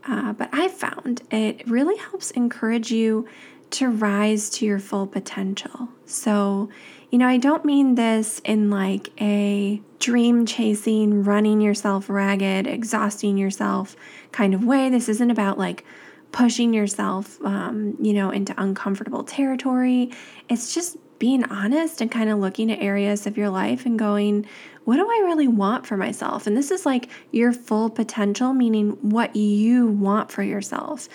uh, 0.07 0.33
but 0.33 0.49
I've 0.53 0.73
found 0.73 1.23
it 1.31 1.69
really 1.69 1.97
helps 1.97 2.31
encourage 2.31 2.93
you 2.93 3.27
to 3.71 3.89
rise 3.89 4.49
to 4.51 4.67
your 4.67 4.79
full 4.79 5.07
potential. 5.07 5.89
So, 6.07 6.69
You 7.11 7.19
know, 7.19 7.27
I 7.27 7.39
don't 7.39 7.65
mean 7.65 7.97
this 7.97 8.41
in 8.45 8.71
like 8.71 9.11
a 9.21 9.83
dream 9.99 10.47
chasing, 10.47 11.25
running 11.25 11.61
yourself 11.61 12.09
ragged, 12.09 12.69
exhausting 12.69 13.37
yourself 13.37 13.97
kind 14.31 14.55
of 14.55 14.65
way. 14.65 14.89
This 14.91 15.09
isn't 15.09 15.31
about 15.31 15.59
like 15.59 15.85
pushing 16.31 16.73
yourself, 16.73 17.41
um, 17.45 17.97
you 18.01 18.13
know, 18.13 18.31
into 18.31 18.55
uncomfortable 18.57 19.25
territory. 19.25 20.13
It's 20.49 20.73
just 20.73 20.97
being 21.21 21.45
honest 21.45 22.01
and 22.01 22.11
kind 22.11 22.31
of 22.31 22.39
looking 22.41 22.73
at 22.73 22.81
areas 22.81 23.27
of 23.27 23.37
your 23.37 23.51
life 23.51 23.87
and 23.87 23.99
going, 23.99 24.45
what 24.85 24.97
do 24.97 25.03
I 25.03 25.23
really 25.27 25.47
want 25.47 25.87
for 25.87 25.97
myself? 25.97 26.49
And 26.49 26.57
this 26.57 26.73
is 26.73 26.85
like 26.85 27.09
your 27.31 27.53
full 27.53 27.91
potential, 27.91 28.53
meaning 28.53 28.93
what 29.03 29.37
you 29.37 29.87
want 29.87 30.33
for 30.33 30.43
yourself. 30.43 31.09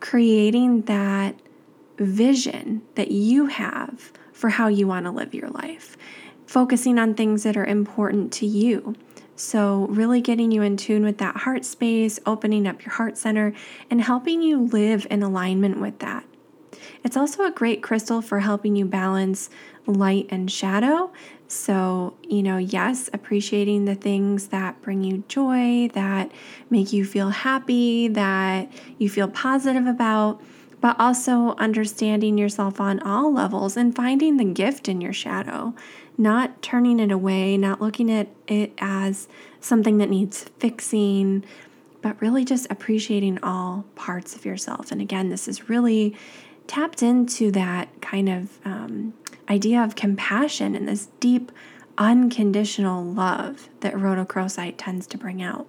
Creating 0.00 0.82
that 0.82 1.34
vision 1.98 2.82
that 2.94 3.10
you 3.10 3.46
have 3.46 4.12
for 4.32 4.50
how 4.50 4.68
you 4.68 4.86
want 4.86 5.06
to 5.06 5.10
live 5.10 5.34
your 5.34 5.50
life, 5.50 5.96
focusing 6.46 6.96
on 6.96 7.14
things 7.14 7.42
that 7.42 7.56
are 7.56 7.66
important 7.66 8.32
to 8.34 8.46
you. 8.46 8.94
So, 9.34 9.86
really 9.88 10.20
getting 10.20 10.50
you 10.52 10.62
in 10.62 10.76
tune 10.76 11.04
with 11.04 11.18
that 11.18 11.36
heart 11.38 11.64
space, 11.64 12.18
opening 12.26 12.66
up 12.66 12.84
your 12.84 12.94
heart 12.94 13.16
center, 13.16 13.52
and 13.90 14.00
helping 14.00 14.42
you 14.42 14.66
live 14.66 15.06
in 15.10 15.22
alignment 15.22 15.80
with 15.80 15.98
that. 15.98 16.24
It's 17.04 17.16
also 17.16 17.44
a 17.44 17.50
great 17.50 17.82
crystal 17.82 18.20
for 18.20 18.40
helping 18.40 18.76
you 18.76 18.84
balance 18.84 19.50
light 19.86 20.26
and 20.30 20.50
shadow. 20.50 21.10
So, 21.48 22.14
you 22.22 22.42
know, 22.42 22.58
yes, 22.58 23.08
appreciating 23.12 23.86
the 23.86 23.94
things 23.94 24.48
that 24.48 24.80
bring 24.82 25.02
you 25.02 25.24
joy, 25.28 25.88
that 25.94 26.30
make 26.68 26.92
you 26.92 27.04
feel 27.04 27.30
happy, 27.30 28.08
that 28.08 28.70
you 28.98 29.08
feel 29.08 29.28
positive 29.28 29.86
about, 29.86 30.42
but 30.80 30.98
also 31.00 31.54
understanding 31.56 32.36
yourself 32.36 32.80
on 32.80 33.00
all 33.00 33.32
levels 33.32 33.76
and 33.76 33.96
finding 33.96 34.36
the 34.36 34.44
gift 34.44 34.88
in 34.88 35.00
your 35.00 35.14
shadow, 35.14 35.74
not 36.18 36.60
turning 36.60 37.00
it 37.00 37.10
away, 37.10 37.56
not 37.56 37.80
looking 37.80 38.10
at 38.10 38.28
it 38.46 38.72
as 38.78 39.26
something 39.60 39.98
that 39.98 40.10
needs 40.10 40.44
fixing, 40.58 41.44
but 42.02 42.20
really 42.20 42.44
just 42.44 42.66
appreciating 42.70 43.38
all 43.42 43.84
parts 43.94 44.36
of 44.36 44.44
yourself. 44.44 44.92
And 44.92 45.00
again, 45.00 45.30
this 45.30 45.48
is 45.48 45.68
really 45.68 46.16
tapped 46.68 47.02
into 47.02 47.50
that 47.50 47.88
kind 48.00 48.28
of 48.28 48.64
um, 48.64 49.14
idea 49.48 49.82
of 49.82 49.96
compassion 49.96 50.76
and 50.76 50.86
this 50.86 51.08
deep, 51.18 51.50
unconditional 51.96 53.02
love 53.02 53.68
that 53.80 53.94
rhodochrosite 53.94 54.74
tends 54.78 55.06
to 55.08 55.18
bring 55.18 55.42
out. 55.42 55.66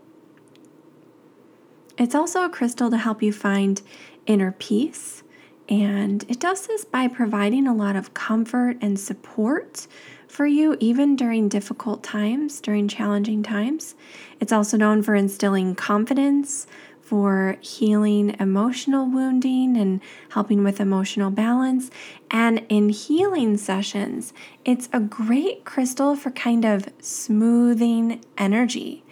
It's 1.97 2.13
also 2.13 2.43
a 2.43 2.49
crystal 2.49 2.91
to 2.91 2.97
help 2.97 3.23
you 3.23 3.33
find 3.33 3.81
inner 4.27 4.51
peace, 4.51 5.23
and 5.67 6.23
it 6.29 6.39
does 6.39 6.67
this 6.67 6.85
by 6.85 7.07
providing 7.07 7.67
a 7.67 7.75
lot 7.75 7.95
of 7.95 8.13
comfort 8.13 8.77
and 8.81 8.99
support 8.99 9.87
for 10.27 10.45
you, 10.45 10.77
even 10.79 11.15
during 11.15 11.49
difficult 11.49 12.03
times, 12.03 12.61
during 12.61 12.87
challenging 12.87 13.41
times. 13.41 13.95
It's 14.39 14.53
also 14.53 14.77
known 14.77 15.01
for 15.01 15.15
instilling 15.15 15.75
confidence, 15.75 16.67
for 17.09 17.57
healing 17.59 18.35
emotional 18.39 19.07
wounding 19.07 19.75
and 19.75 19.99
helping 20.29 20.63
with 20.63 20.79
emotional 20.79 21.31
balance. 21.31 21.89
And 22.29 22.63
in 22.69 22.89
healing 22.89 23.57
sessions, 23.57 24.31
it's 24.63 24.87
a 24.93 24.99
great 24.99 25.65
crystal 25.65 26.15
for 26.15 26.29
kind 26.29 26.65
of 26.65 26.87
smoothing 27.01 28.23
energy. 28.37 29.03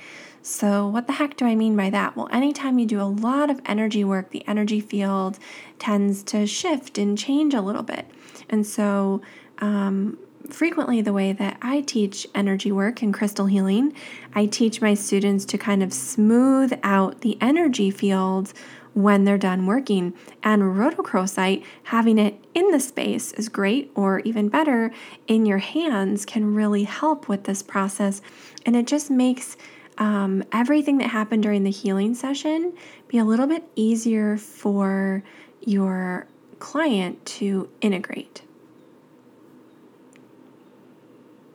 So, 0.44 0.88
what 0.88 1.08
the 1.08 1.14
heck 1.14 1.38
do 1.38 1.46
I 1.46 1.56
mean 1.56 1.76
by 1.76 1.90
that? 1.90 2.16
Well, 2.16 2.30
anytime 2.32 2.78
you 2.78 2.86
do 2.86 3.02
a 3.02 3.10
lot 3.10 3.50
of 3.50 3.60
energy 3.66 4.04
work, 4.04 4.30
the 4.30 4.48
energy 4.48 4.80
field 4.80 5.40
tends 5.80 6.22
to 6.26 6.46
shift 6.46 7.00
and 7.00 7.18
change 7.18 7.56
a 7.56 7.62
little 7.62 7.82
bit. 7.82 8.06
And 8.48 8.64
so, 8.64 9.24
um, 9.58 10.20
frequently 10.54 11.02
the 11.02 11.14
way 11.14 11.34
that 11.34 11.58
I 11.62 11.82
teach 11.82 12.28
energy 12.34 12.72
work 12.72 13.02
and 13.02 13.14
crystal 13.14 13.46
healing. 13.46 13.94
I 14.34 14.46
teach 14.46 14.82
my 14.82 14.94
students 14.94 15.46
to 15.46 15.58
kind 15.58 15.84
of 15.84 15.94
smooth 15.94 16.78
out 16.84 17.22
the 17.22 17.38
energy 17.42 17.92
field 17.92 18.54
when 18.94 19.26
they're 19.26 19.38
done 19.38 19.68
working. 19.68 20.14
And 20.42 20.64
rhodochrosite, 20.64 21.64
having 21.84 22.18
it 22.18 22.44
in 22.56 22.72
the 22.72 22.80
space 22.80 23.32
is 23.34 23.48
great, 23.48 23.92
or 23.94 24.20
even 24.22 24.50
better, 24.50 24.92
in 25.28 25.46
your 25.46 25.60
hands 25.60 26.26
can 26.26 26.56
really 26.56 26.84
help 26.84 27.28
with 27.28 27.44
this 27.44 27.62
process. 27.62 28.22
And 28.66 28.76
it 28.76 28.88
just 28.88 29.12
makes 29.12 29.56
um, 30.00 30.44
everything 30.52 30.98
that 30.98 31.10
happened 31.10 31.44
during 31.44 31.64
the 31.64 31.72
healing 31.72 32.16
session 32.16 32.74
be 33.08 33.18
a 33.18 33.26
little 33.26 33.48
bit 33.48 33.64
easier 33.76 34.38
for 34.38 35.24
your 35.62 36.28
client 36.60 37.24
to 37.26 37.70
integrate. 37.82 38.42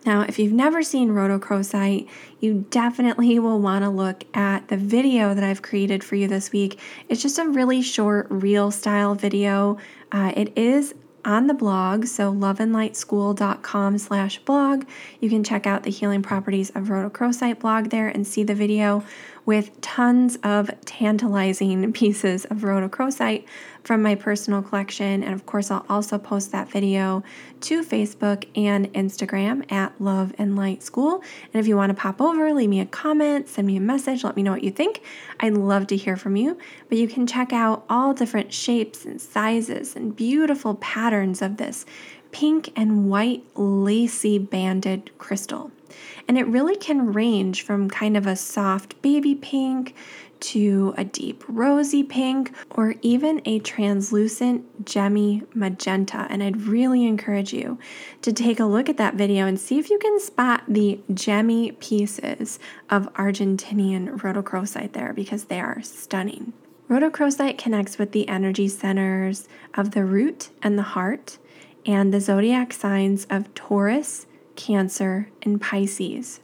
Now, 0.05 0.23
if 0.23 0.39
you've 0.39 0.53
never 0.53 0.83
seen 0.83 1.11
rhodochrosite, 1.11 2.09
you 2.41 2.67
definitely 2.71 3.39
will 3.39 3.61
want 3.61 3.85
to 3.85 3.89
look 3.89 4.25
at 4.35 4.69
the 4.69 4.77
video 4.77 5.33
that 5.33 5.45
I've 5.45 5.63
created 5.63 6.03
for 6.03 6.17
you 6.17 6.27
this 6.27 6.51
week. 6.51 6.79
It's 7.09 7.23
just 7.23 7.39
a 7.39 7.49
really 7.49 7.83
short, 7.83 8.27
real 8.29 8.71
style 8.71 9.15
video. 9.15 9.79
Uh, 10.11 10.33
it 10.37 10.53
is 10.57 10.95
on 11.25 11.47
the 11.47 11.55
blog, 11.55 12.07
so 12.07 12.33
loveandlightschool.com 12.33 13.99
slash 13.99 14.39
blog. 14.41 14.85
You 15.21 15.31
can 15.31 15.45
check 15.45 15.67
out 15.67 15.85
the 15.85 15.91
healing 15.91 16.23
properties 16.23 16.71
of 16.71 16.89
rhodochrosite 16.89 17.61
blog 17.61 17.91
there 17.91 18.09
and 18.09 18.27
see 18.27 18.43
the 18.43 18.55
video 18.55 19.05
with 19.45 19.81
tons 19.81 20.37
of 20.43 20.71
tantalizing 20.85 21.93
pieces 21.93 22.45
of 22.47 22.59
rhodochrosite 22.59 23.45
from 23.83 24.03
my 24.03 24.15
personal 24.15 24.63
collection. 24.63 25.23
And 25.23 25.35
of 25.35 25.47
course, 25.47 25.71
I'll 25.71 25.87
also 25.89 26.19
post 26.19 26.53
that 26.53 26.69
video 26.69 27.23
to 27.63 27.83
Facebook 27.83 28.47
and 28.57 28.93
Instagram 28.95 29.71
at 29.71 30.01
Love 30.01 30.35
and 30.39 30.57
Light 30.57 30.83
School. 30.83 31.23
And 31.53 31.61
if 31.61 31.67
you 31.67 31.77
want 31.77 31.91
to 31.91 31.95
pop 31.95 32.21
over, 32.21 32.53
leave 32.53 32.69
me 32.69 32.81
a 32.81 32.87
comment, 32.87 33.49
send 33.49 33.67
me 33.67 33.77
a 33.77 33.81
message, 33.81 34.25
let 34.25 34.37
me 34.37 34.43
know 34.43 34.53
what 34.53 34.65
you 34.65 34.71
think. 34.71 35.03
I'd 35.41 35.55
love 35.55 35.87
to 35.89 35.97
hear 35.97 36.17
from 36.17 36.37
you. 36.37 36.59
But 36.89 36.99
you 36.99 37.09
can 37.09 37.27
check 37.27 37.53
out 37.53 37.85
all 37.89 38.15
different 38.15 38.53
shapes 38.53 39.05
and 39.05 39.21
sizes 39.21 39.97
and 39.97 40.15
beautiful 40.15 40.77
patterns 40.77 41.43
of 41.43 41.57
this 41.57 41.85
pink 42.31 42.73
and 42.75 43.11
white 43.11 43.45
lacy 43.55 44.39
banded 44.39 45.11
crystal. 45.19 45.71
And 46.29 46.39
it 46.39 46.47
really 46.47 46.77
can 46.77 47.13
range 47.13 47.63
from 47.63 47.89
kind 47.89 48.17
of 48.17 48.27
a 48.27 48.37
soft 48.37 49.01
baby 49.03 49.35
pink 49.35 49.95
to 50.41 50.93
a 50.97 51.05
deep 51.05 51.45
rosy 51.47 52.03
pink 52.03 52.53
or 52.71 52.97
even 53.01 53.41
a 53.45 53.61
translucent 53.61 54.85
gemmy 54.85 55.47
magenta. 55.55 56.27
And 56.29 56.43
I'd 56.43 56.63
really 56.63 57.07
encourage 57.07 57.53
you 57.53 57.79
to 58.23 58.33
take 58.33 58.59
a 58.59 58.65
look 58.65 58.89
at 58.89 58.97
that 58.97 59.15
video 59.15 59.47
and 59.47 59.59
see 59.59 59.79
if 59.79 59.89
you 59.89 59.99
can 59.99 60.19
spot 60.19 60.65
the 60.67 61.01
gemmy 61.13 61.79
pieces 61.79 62.59
of 62.91 63.13
Argentinian 63.15 64.19
rhodochrosite 64.19 64.93
there 64.93 65.13
because 65.13 65.45
they 65.45 65.61
are 65.61 65.81
stunning. 65.83 66.53
Rhodochrosite 66.91 67.57
connects 67.57 67.97
with 67.97 68.13
the 68.13 68.29
energy 68.29 68.69
centers 68.69 69.49
of 69.75 69.93
the 69.93 70.05
root 70.05 70.51
and 70.63 70.77
the 70.77 70.83
heart 70.83 71.39
and 71.87 72.13
the 72.13 72.21
zodiac 72.21 72.73
signs 72.73 73.27
of 73.31 73.53
Taurus, 73.55 74.27
Cancer, 74.63 75.29
and 75.43 75.61
Pisces. 75.61 76.39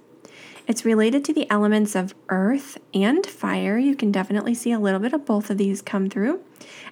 It's 0.66 0.84
related 0.84 1.24
to 1.24 1.32
the 1.32 1.48
elements 1.48 1.94
of 1.94 2.16
earth 2.28 2.76
and 2.92 3.24
fire. 3.24 3.78
You 3.78 3.94
can 3.94 4.10
definitely 4.10 4.54
see 4.54 4.72
a 4.72 4.78
little 4.80 4.98
bit 4.98 5.12
of 5.12 5.24
both 5.24 5.50
of 5.50 5.56
these 5.56 5.80
come 5.80 6.10
through. 6.10 6.40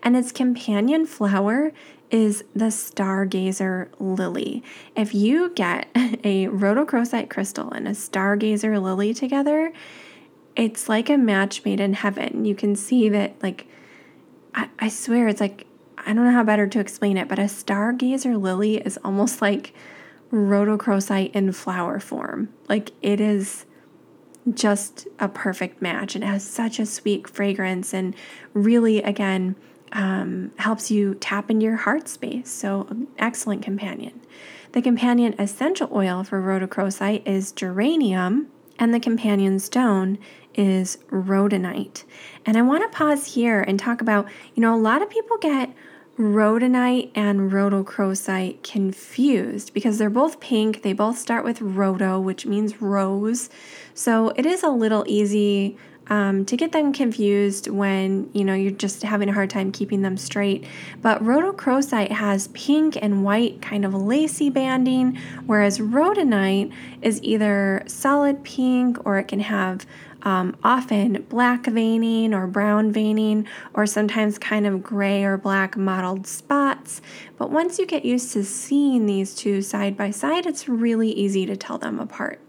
And 0.05 0.17
its 0.17 0.31
companion 0.31 1.05
flower 1.05 1.73
is 2.13 2.45
the 2.55 2.67
stargazer 2.67 3.89
lily. 3.99 4.63
If 4.95 5.15
you 5.15 5.51
get 5.51 5.89
a 5.95 6.47
rhodochrosite 6.47 7.29
crystal 7.29 7.73
and 7.73 7.89
a 7.89 7.91
stargazer 7.91 8.81
lily 8.81 9.13
together, 9.13 9.73
it's 10.55 10.89
like 10.89 11.11
a 11.11 11.19
match 11.19 11.65
made 11.65 11.81
in 11.81 11.95
heaven. 11.95 12.45
You 12.45 12.55
can 12.55 12.77
see 12.77 13.09
that, 13.09 13.35
like, 13.43 13.67
I, 14.55 14.69
I 14.79 14.89
swear, 14.89 15.27
it's 15.27 15.41
like, 15.41 15.67
I 15.99 16.13
don't 16.13 16.25
know 16.25 16.31
how 16.31 16.45
better 16.45 16.69
to 16.69 16.79
explain 16.79 17.17
it, 17.17 17.27
but 17.27 17.41
a 17.41 17.43
stargazer 17.43 18.41
lily 18.41 18.77
is 18.77 18.97
almost 19.05 19.43
like 19.43 19.75
rhodochrosite 20.33 21.33
in 21.33 21.53
flower 21.53 22.01
form. 22.01 22.53
Like 22.69 22.93
it 23.03 23.21
is 23.21 23.67
just 24.55 25.07
a 25.19 25.29
perfect 25.29 25.83
match. 25.83 26.15
It 26.15 26.23
has 26.23 26.45
such 26.45 26.79
a 26.79 26.87
sweet 26.87 27.29
fragrance 27.29 27.93
and 27.93 28.15
really, 28.55 29.03
again, 29.03 29.57
um, 29.93 30.53
helps 30.59 30.91
you 30.91 31.15
tap 31.15 31.51
into 31.51 31.65
your 31.65 31.77
heart 31.77 32.09
space. 32.09 32.51
So, 32.51 32.89
excellent 33.19 33.63
companion. 33.63 34.21
The 34.73 34.83
companion 34.83 35.35
essential 35.39 35.89
oil 35.93 36.23
for 36.23 36.41
rhodochrosite 36.41 37.27
is 37.27 37.53
geranium, 37.53 38.49
and 38.79 38.93
the 38.93 39.01
companion 39.01 39.59
stone 39.59 40.19
is 40.55 40.99
rhodonite. 41.11 42.05
And 42.45 42.57
I 42.57 42.63
want 42.63 42.83
to 42.83 42.97
pause 42.97 43.35
here 43.35 43.61
and 43.63 43.79
talk 43.79 44.01
about 44.01 44.29
you 44.55 44.61
know, 44.61 44.75
a 44.75 44.77
lot 44.79 45.03
of 45.03 45.11
people 45.11 45.39
get 45.39 45.71
rhodonite 46.19 47.11
and 47.15 47.53
rhodochrosite 47.53 48.63
confused 48.63 49.75
because 49.75 49.99
they're 49.99 50.11
both 50.11 50.41
pink. 50.41 50.83
They 50.83 50.93
both 50.93 51.19
start 51.19 51.45
with 51.45 51.61
rhodo, 51.61 52.23
which 52.23 52.47
means 52.47 52.81
rose. 52.81 53.51
So 53.95 54.31
it 54.31 54.47
is 54.47 54.63
a 54.63 54.71
little 54.71 55.05
easy 55.07 55.77
um, 56.09 56.45
to 56.45 56.57
get 56.57 56.73
them 56.73 56.93
confused 56.93 57.69
when 57.69 58.31
you 58.33 58.45
know 58.45 58.55
you're 58.55 58.71
just 58.71 59.03
having 59.03 59.29
a 59.29 59.33
hard 59.33 59.51
time 59.51 59.73
keeping 59.73 60.03
them 60.03 60.17
straight. 60.17 60.65
But 61.03 61.23
rhodochrosite 61.23 62.13
has 62.13 62.49
pink 62.49 62.97
and 63.01 63.25
white 63.25 63.61
kind 63.61 63.85
of 63.85 63.93
lacy 63.95 64.49
banding, 64.49 65.19
whereas 65.47 65.79
rhodonite 65.79 66.73
is 67.03 67.21
either 67.23 67.83
solid 67.87 68.45
pink 68.45 69.05
or 69.05 69.19
it 69.19 69.29
can 69.29 69.41
have 69.41 69.85
um, 70.27 70.57
often 70.65 71.25
black 71.29 71.67
veining 71.67 72.35
or 72.35 72.49
brown 72.49 72.91
veining, 72.91 73.47
or 73.75 73.87
sometimes 73.87 74.39
kind 74.39 74.67
of 74.67 74.83
gray 74.83 75.23
or 75.23 75.37
black 75.37 75.77
mottled 75.77 76.27
spots. 76.27 77.01
But 77.39 77.53
once 77.53 77.79
you 77.79 77.87
get 77.87 78.05
used 78.05 78.33
to 78.33 78.43
seeing 78.43 79.07
these 79.07 79.37
two 79.37 79.63
side 79.63 79.97
by 79.97 80.11
side, 80.11 80.45
it's 80.45 80.69
really 80.69 81.13
easy 81.13 81.47
to 81.47 81.57
tell 81.57 81.79
them 81.79 82.01
apart. 82.01 82.41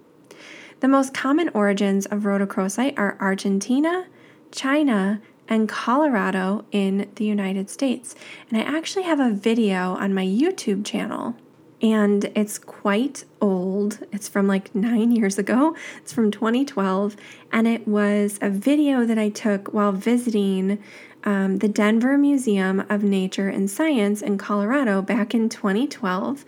The 0.79 0.87
most 0.87 1.13
common 1.13 1.49
origins 1.49 2.07
of 2.07 2.23
rhodochrosite 2.23 2.97
are 2.97 3.15
Argentina, 3.21 4.07
China, 4.51 5.21
and 5.47 5.69
Colorado 5.69 6.65
in 6.71 7.11
the 7.15 7.25
United 7.25 7.69
States. 7.69 8.15
And 8.49 8.59
I 8.59 8.63
actually 8.63 9.03
have 9.03 9.19
a 9.19 9.29
video 9.29 9.93
on 9.93 10.15
my 10.15 10.25
YouTube 10.25 10.83
channel, 10.83 11.35
and 11.81 12.25
it's 12.35 12.57
quite 12.57 13.25
old. 13.41 13.99
It's 14.11 14.27
from 14.27 14.47
like 14.47 14.73
nine 14.73 15.11
years 15.11 15.37
ago, 15.37 15.75
it's 15.97 16.13
from 16.13 16.31
2012, 16.31 17.15
and 17.51 17.67
it 17.67 17.87
was 17.87 18.39
a 18.41 18.49
video 18.49 19.05
that 19.05 19.17
I 19.17 19.29
took 19.29 19.73
while 19.73 19.91
visiting. 19.91 20.79
Um, 21.23 21.57
the 21.57 21.67
Denver 21.67 22.17
Museum 22.17 22.85
of 22.89 23.03
Nature 23.03 23.49
and 23.49 23.69
Science 23.69 24.21
in 24.21 24.37
Colorado 24.37 25.01
back 25.01 25.33
in 25.33 25.49
2012. 25.49 26.45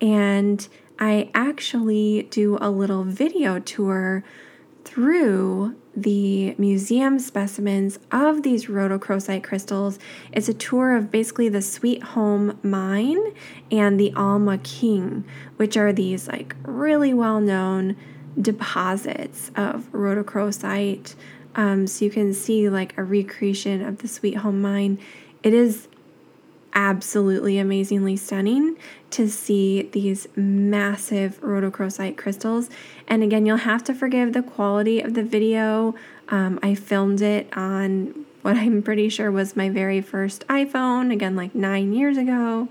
And 0.00 0.66
I 0.98 1.30
actually 1.34 2.28
do 2.30 2.56
a 2.60 2.70
little 2.70 3.04
video 3.04 3.58
tour 3.58 4.24
through 4.84 5.76
the 5.94 6.54
museum 6.56 7.18
specimens 7.18 7.98
of 8.10 8.42
these 8.42 8.66
rhodochrosite 8.66 9.42
crystals. 9.42 9.98
It's 10.32 10.48
a 10.48 10.54
tour 10.54 10.96
of 10.96 11.10
basically 11.10 11.48
the 11.48 11.62
Sweet 11.62 12.02
Home 12.02 12.58
Mine 12.62 13.34
and 13.70 14.00
the 14.00 14.12
Alma 14.14 14.58
King, 14.58 15.24
which 15.56 15.76
are 15.76 15.92
these 15.92 16.28
like 16.28 16.56
really 16.64 17.12
well 17.12 17.40
known 17.40 17.96
deposits 18.40 19.50
of 19.54 19.90
rhodochrosite. 19.92 21.14
Um, 21.54 21.86
so 21.86 22.04
you 22.06 22.10
can 22.10 22.32
see 22.32 22.70
like 22.70 22.96
a 22.96 23.04
recreation 23.04 23.82
of 23.82 23.98
the 23.98 24.08
Sweet 24.08 24.38
Home 24.38 24.62
Mine. 24.62 24.98
It 25.42 25.52
is 25.52 25.88
absolutely 26.74 27.58
amazingly 27.58 28.16
stunning 28.16 28.76
to 29.10 29.28
see 29.28 29.82
these 29.92 30.26
massive 30.36 31.40
rhodochrosite 31.40 32.16
crystals. 32.16 32.70
And 33.06 33.22
again, 33.22 33.46
you'll 33.46 33.58
have 33.58 33.84
to 33.84 33.94
forgive 33.94 34.32
the 34.32 34.42
quality 34.42 35.00
of 35.00 35.14
the 35.14 35.22
video. 35.22 35.94
Um, 36.28 36.58
I 36.62 36.74
filmed 36.74 37.20
it 37.20 37.48
on 37.56 38.24
what 38.42 38.56
I'm 38.56 38.82
pretty 38.82 39.08
sure 39.08 39.30
was 39.30 39.56
my 39.56 39.68
very 39.68 40.00
first 40.00 40.46
iPhone, 40.48 41.12
again, 41.12 41.36
like 41.36 41.54
nine 41.54 41.92
years 41.92 42.16
ago. 42.16 42.68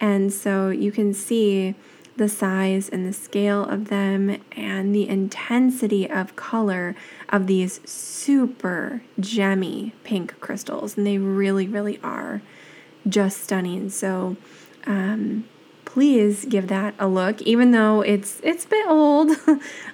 And 0.00 0.32
so 0.32 0.70
you 0.70 0.92
can 0.92 1.12
see 1.12 1.74
the 2.16 2.28
size 2.28 2.88
and 2.88 3.06
the 3.06 3.12
scale 3.12 3.64
of 3.64 3.88
them 3.88 4.42
and 4.52 4.94
the 4.94 5.08
intensity 5.08 6.08
of 6.08 6.36
color 6.36 6.94
of 7.30 7.46
these 7.46 7.80
super 7.88 9.02
gemmy 9.18 9.92
pink 10.04 10.38
crystals. 10.40 10.96
And 10.96 11.06
they 11.06 11.18
really, 11.18 11.66
really 11.66 11.98
are 12.02 12.42
just 13.08 13.42
stunning. 13.42 13.90
So 13.90 14.36
um, 14.86 15.48
please 15.84 16.44
give 16.44 16.68
that 16.68 16.94
a 16.98 17.08
look, 17.08 17.42
even 17.42 17.72
though 17.72 18.00
it's 18.00 18.40
it's 18.42 18.64
a 18.64 18.68
bit 18.68 18.86
old. 18.88 19.30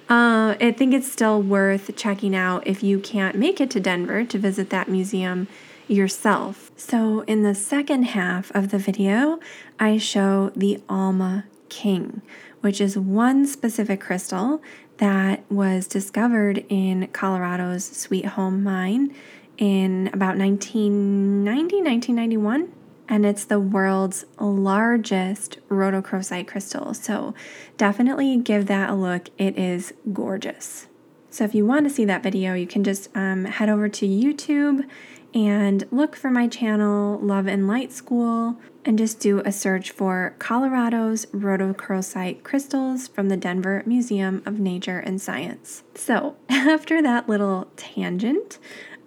uh, 0.09 0.55
I 0.59 0.73
think 0.77 0.93
it's 0.93 1.11
still 1.11 1.41
worth 1.41 1.95
checking 1.95 2.35
out 2.35 2.65
if 2.67 2.83
you 2.83 2.99
can't 2.99 3.35
make 3.35 3.59
it 3.59 3.71
to 3.71 3.79
Denver 3.79 4.23
to 4.23 4.37
visit 4.37 4.69
that 4.69 4.87
museum 4.89 5.47
yourself. 5.87 6.71
So 6.75 7.21
in 7.21 7.43
the 7.43 7.55
second 7.55 8.03
half 8.03 8.51
of 8.51 8.69
the 8.69 8.77
video, 8.77 9.39
I 9.79 9.97
show 9.97 10.51
the 10.55 10.81
Alma 10.87 11.45
King, 11.69 12.21
which 12.61 12.79
is 12.79 12.97
one 12.97 13.45
specific 13.47 13.99
crystal 14.01 14.61
that 14.97 15.49
was 15.51 15.87
discovered 15.87 16.65
in 16.69 17.07
Colorado's 17.07 17.85
Sweet 17.85 18.25
Home 18.25 18.63
mine 18.63 19.15
in 19.57 20.07
about 20.13 20.37
1990, 20.37 21.77
1991 21.77 22.73
and 23.07 23.25
it's 23.25 23.45
the 23.45 23.59
world's 23.59 24.25
largest 24.39 25.59
rhodochrosite 25.69 26.47
crystal. 26.47 26.93
So 26.93 27.33
definitely 27.77 28.37
give 28.37 28.67
that 28.67 28.89
a 28.89 28.95
look. 28.95 29.29
It 29.37 29.57
is 29.57 29.93
gorgeous. 30.13 30.87
So 31.29 31.43
if 31.43 31.53
you 31.53 31.65
want 31.65 31.85
to 31.85 31.93
see 31.93 32.05
that 32.05 32.23
video, 32.23 32.53
you 32.53 32.67
can 32.67 32.83
just 32.83 33.09
um, 33.15 33.45
head 33.45 33.69
over 33.69 33.89
to 33.89 34.07
YouTube 34.07 34.87
and 35.33 35.85
look 35.91 36.15
for 36.15 36.31
my 36.31 36.47
channel, 36.47 37.19
Love 37.19 37.47
and 37.47 37.67
Light 37.67 37.91
School, 37.91 38.57
and 38.85 38.97
just 38.97 39.19
do 39.19 39.41
a 39.45 39.51
search 39.51 39.91
for 39.91 40.35
Colorado's 40.39 41.25
rhodochrosite 41.27 42.43
crystals 42.43 43.07
from 43.07 43.29
the 43.29 43.37
Denver 43.37 43.83
Museum 43.85 44.41
of 44.45 44.59
Nature 44.59 44.99
and 44.99 45.21
Science. 45.21 45.83
So 45.93 46.37
after 46.49 47.01
that 47.01 47.27
little 47.27 47.67
tangent, 47.75 48.57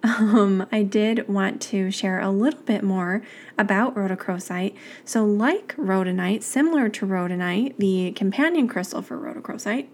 um, 0.03 0.67
I 0.71 0.83
did 0.83 1.27
want 1.27 1.61
to 1.63 1.91
share 1.91 2.19
a 2.19 2.29
little 2.29 2.61
bit 2.61 2.83
more 2.83 3.21
about 3.57 3.95
rhodochrosite. 3.95 4.75
So, 5.05 5.23
like 5.23 5.75
rhodonite, 5.77 6.43
similar 6.43 6.89
to 6.89 7.05
rhodonite, 7.05 7.77
the 7.77 8.11
companion 8.13 8.67
crystal 8.67 9.01
for 9.01 9.17
rhodochrosite, 9.17 9.87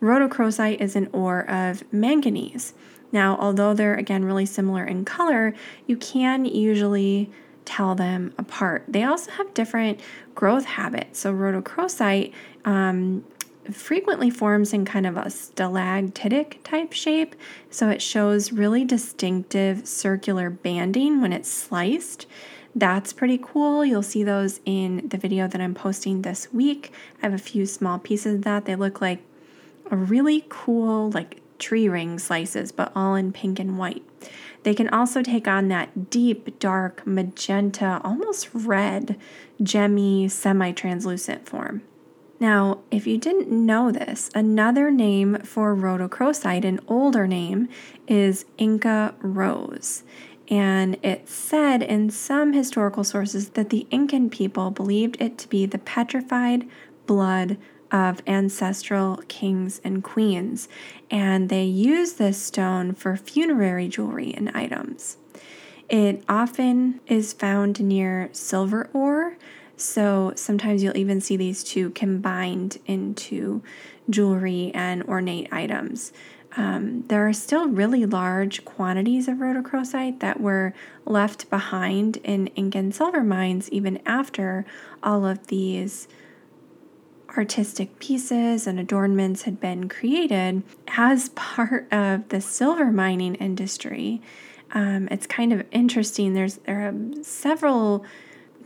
rhodochrosite 0.00 0.80
is 0.80 0.96
an 0.96 1.08
ore 1.12 1.48
of 1.48 1.84
manganese. 1.92 2.74
Now, 3.12 3.36
although 3.38 3.74
they're 3.74 3.94
again 3.94 4.24
really 4.24 4.46
similar 4.46 4.84
in 4.84 5.04
color, 5.04 5.54
you 5.86 5.96
can 5.96 6.44
usually 6.44 7.30
tell 7.64 7.94
them 7.94 8.34
apart. 8.38 8.84
They 8.88 9.04
also 9.04 9.30
have 9.32 9.54
different 9.54 10.00
growth 10.34 10.64
habits. 10.64 11.20
So, 11.20 11.32
rhodochrosite 11.32 12.32
um, 12.64 13.24
frequently 13.70 14.30
forms 14.30 14.72
in 14.72 14.84
kind 14.84 15.06
of 15.06 15.16
a 15.16 15.30
stalactitic 15.30 16.60
type 16.64 16.92
shape, 16.92 17.34
so 17.70 17.88
it 17.88 18.02
shows 18.02 18.52
really 18.52 18.84
distinctive 18.84 19.86
circular 19.86 20.50
banding 20.50 21.20
when 21.20 21.32
it's 21.32 21.50
sliced. 21.50 22.26
That's 22.74 23.12
pretty 23.12 23.38
cool. 23.42 23.84
You'll 23.84 24.02
see 24.02 24.24
those 24.24 24.60
in 24.64 25.08
the 25.08 25.18
video 25.18 25.46
that 25.46 25.60
I'm 25.60 25.74
posting 25.74 26.22
this 26.22 26.52
week. 26.52 26.92
I 27.22 27.26
have 27.26 27.34
a 27.34 27.38
few 27.38 27.66
small 27.66 27.98
pieces 27.98 28.36
of 28.36 28.42
that. 28.42 28.64
They 28.64 28.76
look 28.76 29.00
like 29.00 29.22
a 29.90 29.96
really 29.96 30.46
cool, 30.48 31.10
like 31.10 31.40
tree 31.58 31.88
ring 31.88 32.18
slices, 32.18 32.72
but 32.72 32.90
all 32.96 33.14
in 33.14 33.32
pink 33.32 33.60
and 33.60 33.78
white. 33.78 34.02
They 34.62 34.74
can 34.74 34.88
also 34.88 35.22
take 35.22 35.46
on 35.46 35.68
that 35.68 36.10
deep, 36.10 36.58
dark, 36.58 37.06
magenta, 37.06 38.00
almost 38.02 38.48
red, 38.54 39.18
gemmy, 39.60 40.30
semi 40.30 40.72
translucent 40.72 41.48
form. 41.48 41.82
Now, 42.42 42.78
if 42.90 43.06
you 43.06 43.18
didn't 43.18 43.52
know 43.52 43.92
this, 43.92 44.28
another 44.34 44.90
name 44.90 45.38
for 45.44 45.76
rhodochrosite, 45.76 46.64
an 46.64 46.80
older 46.88 47.28
name, 47.28 47.68
is 48.08 48.46
Inca 48.58 49.14
rose. 49.20 50.02
And 50.48 50.98
it's 51.04 51.32
said 51.32 51.84
in 51.84 52.10
some 52.10 52.52
historical 52.52 53.04
sources 53.04 53.50
that 53.50 53.70
the 53.70 53.86
Incan 53.92 54.28
people 54.28 54.72
believed 54.72 55.22
it 55.22 55.38
to 55.38 55.48
be 55.48 55.66
the 55.66 55.78
petrified 55.78 56.68
blood 57.06 57.58
of 57.92 58.20
ancestral 58.26 59.22
kings 59.28 59.80
and 59.84 60.02
queens, 60.02 60.68
and 61.12 61.48
they 61.48 61.62
used 61.62 62.18
this 62.18 62.42
stone 62.42 62.92
for 62.92 63.14
funerary 63.16 63.86
jewelry 63.86 64.34
and 64.34 64.50
items. 64.50 65.16
It 65.88 66.24
often 66.28 66.98
is 67.06 67.34
found 67.34 67.80
near 67.80 68.30
silver 68.32 68.90
ore, 68.92 69.36
so 69.76 70.32
sometimes 70.36 70.82
you'll 70.82 70.96
even 70.96 71.20
see 71.20 71.36
these 71.36 71.64
two 71.64 71.90
combined 71.90 72.78
into 72.86 73.62
jewelry 74.10 74.70
and 74.74 75.02
ornate 75.04 75.52
items. 75.52 76.12
Um, 76.56 77.04
there 77.08 77.26
are 77.26 77.32
still 77.32 77.68
really 77.68 78.04
large 78.04 78.64
quantities 78.64 79.26
of 79.26 79.38
rhodochrosite 79.38 80.20
that 80.20 80.40
were 80.40 80.74
left 81.06 81.48
behind 81.48 82.18
in 82.18 82.48
Incan 82.48 82.92
silver 82.92 83.22
mines 83.22 83.70
even 83.70 84.00
after 84.04 84.66
all 85.02 85.24
of 85.24 85.46
these 85.46 86.08
artistic 87.36 87.98
pieces 87.98 88.66
and 88.66 88.78
adornments 88.78 89.42
had 89.42 89.58
been 89.60 89.88
created 89.88 90.62
as 90.88 91.28
part 91.34 91.90
of 91.90 92.28
the 92.28 92.40
silver 92.40 92.90
mining 92.90 93.34
industry. 93.36 94.20
Um, 94.72 95.08
it's 95.10 95.26
kind 95.26 95.52
of 95.52 95.64
interesting. 95.70 96.34
There's 96.34 96.56
there 96.56 96.88
are 96.88 97.22
several 97.22 98.04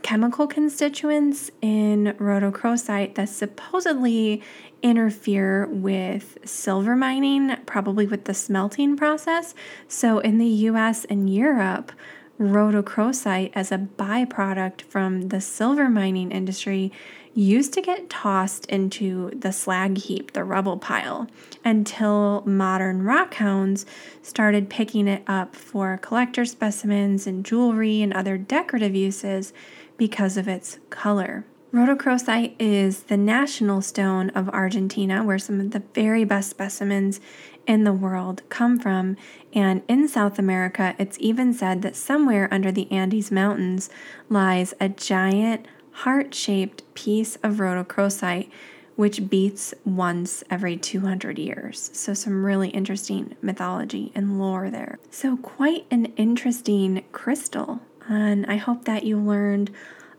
chemical 0.01 0.47
constituents 0.47 1.51
in 1.61 2.15
rhodochrosite 2.19 3.15
that 3.15 3.29
supposedly 3.29 4.41
interfere 4.81 5.67
with 5.67 6.37
silver 6.45 6.95
mining, 6.95 7.55
probably 7.65 8.05
with 8.05 8.25
the 8.25 8.33
smelting 8.33 8.95
process. 8.95 9.55
So 9.87 10.19
in 10.19 10.37
the 10.37 10.45
US 10.45 11.05
and 11.05 11.33
Europe, 11.33 11.91
rhodochrosite 12.39 13.51
as 13.55 13.71
a 13.71 13.77
byproduct 13.77 14.81
from 14.83 15.29
the 15.29 15.41
silver 15.41 15.89
mining 15.89 16.31
industry 16.31 16.91
used 17.33 17.71
to 17.71 17.81
get 17.81 18.09
tossed 18.09 18.65
into 18.65 19.29
the 19.29 19.51
slag 19.51 19.95
heap, 19.97 20.33
the 20.33 20.43
rubble 20.43 20.77
pile, 20.77 21.27
until 21.63 22.41
modern 22.47 23.03
rock 23.03 23.35
hounds 23.35 23.85
started 24.23 24.71
picking 24.71 25.07
it 25.07 25.21
up 25.27 25.55
for 25.55 25.99
collector 26.01 26.45
specimens 26.45 27.27
and 27.27 27.45
jewelry 27.45 28.01
and 28.01 28.11
other 28.13 28.39
decorative 28.39 28.95
uses 28.95 29.53
because 29.97 30.37
of 30.37 30.47
its 30.47 30.79
color. 30.89 31.45
Rhodochrosite 31.73 32.55
is 32.59 33.03
the 33.03 33.17
national 33.17 33.81
stone 33.81 34.29
of 34.29 34.47
Argentina, 34.49 35.23
where 35.23 35.37
some 35.37 35.59
of 35.59 35.71
the 35.71 35.83
very 35.93 36.23
best 36.23 36.49
specimens 36.49 37.19
in 37.67 37.83
the 37.83 37.93
world 37.93 38.41
come 38.47 38.79
from. 38.79 39.17
And 39.53 39.83
in 39.87 40.07
South 40.07 40.39
America, 40.39 40.95
it's 40.97 41.17
even 41.19 41.53
said 41.53 41.81
that 41.81 41.95
somewhere 41.95 42.47
under 42.51 42.71
the 42.71 42.89
Andes 42.91 43.31
Mountains 43.31 43.89
lies 44.29 44.73
a 44.79 44.87
giant 44.87 45.67
heart 45.91 46.33
shaped 46.33 46.83
piece 46.93 47.35
of 47.37 47.55
rhodochrosite, 47.55 48.49
which 48.95 49.29
beats 49.29 49.73
once 49.83 50.43
every 50.49 50.77
200 50.77 51.37
years. 51.37 51.89
So, 51.93 52.13
some 52.13 52.45
really 52.45 52.69
interesting 52.69 53.35
mythology 53.41 54.11
and 54.15 54.39
lore 54.39 54.69
there. 54.69 54.99
So, 55.11 55.37
quite 55.37 55.85
an 55.91 56.05
interesting 56.15 57.03
crystal. 57.11 57.81
And 58.07 58.45
I 58.45 58.55
hope 58.55 58.85
that 58.85 59.03
you 59.03 59.17
learned 59.17 59.71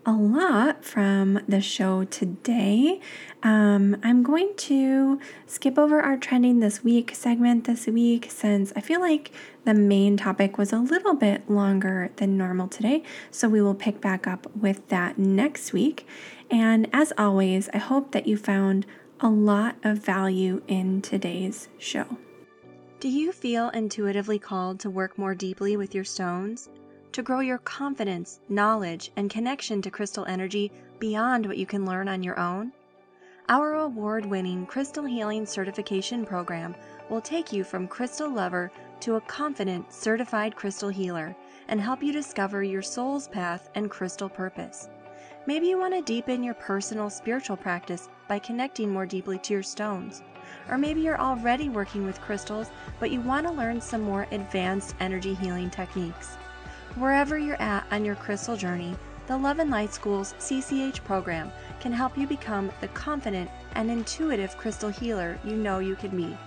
a 0.05 0.13
lot 0.13 0.83
from 0.83 1.39
the 1.47 1.61
show 1.61 2.03
today. 2.05 2.99
Um, 3.43 3.97
I'm 4.01 4.23
going 4.23 4.53
to 4.57 5.19
skip 5.45 5.77
over 5.77 5.99
our 5.99 6.17
trending 6.17 6.59
this 6.59 6.83
week 6.83 7.13
segment 7.13 7.65
this 7.65 7.85
week 7.85 8.27
since 8.29 8.71
I 8.75 8.81
feel 8.81 9.01
like 9.01 9.31
the 9.65 9.73
main 9.73 10.17
topic 10.17 10.57
was 10.57 10.71
a 10.71 10.79
little 10.79 11.13
bit 11.13 11.49
longer 11.49 12.11
than 12.15 12.37
normal 12.37 12.67
today. 12.67 13.03
So 13.29 13.49
we 13.49 13.61
will 13.61 13.75
pick 13.75 14.01
back 14.01 14.25
up 14.25 14.47
with 14.55 14.87
that 14.87 15.17
next 15.17 15.73
week. 15.73 16.07
And 16.49 16.87
as 16.93 17.13
always, 17.17 17.69
I 17.73 17.77
hope 17.77 18.11
that 18.11 18.25
you 18.25 18.37
found 18.37 18.85
a 19.19 19.29
lot 19.29 19.75
of 19.83 19.99
value 19.99 20.61
in 20.67 21.01
today's 21.01 21.67
show. 21.77 22.17
Do 22.99 23.09
you 23.09 23.31
feel 23.31 23.69
intuitively 23.69 24.39
called 24.39 24.79
to 24.81 24.89
work 24.89 25.17
more 25.17 25.35
deeply 25.35 25.77
with 25.77 25.93
your 25.93 26.03
stones? 26.03 26.69
To 27.19 27.23
grow 27.23 27.41
your 27.41 27.57
confidence, 27.57 28.39
knowledge, 28.47 29.11
and 29.17 29.29
connection 29.29 29.81
to 29.81 29.91
crystal 29.91 30.23
energy 30.23 30.71
beyond 30.99 31.45
what 31.45 31.57
you 31.57 31.65
can 31.65 31.85
learn 31.85 32.07
on 32.07 32.23
your 32.23 32.39
own? 32.39 32.71
Our 33.49 33.73
award 33.73 34.25
winning 34.25 34.65
Crystal 34.65 35.03
Healing 35.03 35.45
Certification 35.45 36.25
Program 36.25 36.73
will 37.09 37.19
take 37.19 37.51
you 37.51 37.65
from 37.65 37.89
crystal 37.89 38.31
lover 38.31 38.71
to 39.01 39.15
a 39.15 39.21
confident, 39.21 39.91
certified 39.91 40.55
crystal 40.55 40.87
healer 40.87 41.35
and 41.67 41.81
help 41.81 42.01
you 42.01 42.13
discover 42.13 42.63
your 42.63 42.81
soul's 42.81 43.27
path 43.27 43.69
and 43.75 43.91
crystal 43.91 44.29
purpose. 44.29 44.87
Maybe 45.45 45.67
you 45.67 45.77
want 45.77 45.95
to 45.95 46.01
deepen 46.01 46.41
your 46.41 46.53
personal 46.53 47.09
spiritual 47.09 47.57
practice 47.57 48.07
by 48.29 48.39
connecting 48.39 48.93
more 48.93 49.05
deeply 49.05 49.39
to 49.39 49.53
your 49.55 49.63
stones. 49.63 50.23
Or 50.69 50.77
maybe 50.77 51.01
you're 51.01 51.19
already 51.19 51.67
working 51.67 52.05
with 52.05 52.21
crystals, 52.21 52.71
but 52.97 53.11
you 53.11 53.19
want 53.19 53.45
to 53.45 53.51
learn 53.51 53.81
some 53.81 54.03
more 54.03 54.25
advanced 54.31 54.95
energy 55.01 55.33
healing 55.33 55.69
techniques. 55.69 56.37
Wherever 56.99 57.37
you're 57.37 57.61
at 57.61 57.87
on 57.91 58.03
your 58.03 58.15
crystal 58.15 58.57
journey, 58.57 58.93
the 59.27 59.37
Love 59.37 59.59
and 59.59 59.71
Light 59.71 59.93
School's 59.93 60.33
CCH 60.37 61.01
program 61.05 61.49
can 61.79 61.93
help 61.93 62.17
you 62.17 62.27
become 62.27 62.69
the 62.81 62.89
confident 62.89 63.49
and 63.75 63.89
intuitive 63.89 64.57
crystal 64.57 64.89
healer 64.89 65.39
you 65.45 65.55
know 65.55 65.79
you 65.79 65.95
could 65.95 66.11
be. 66.11 66.37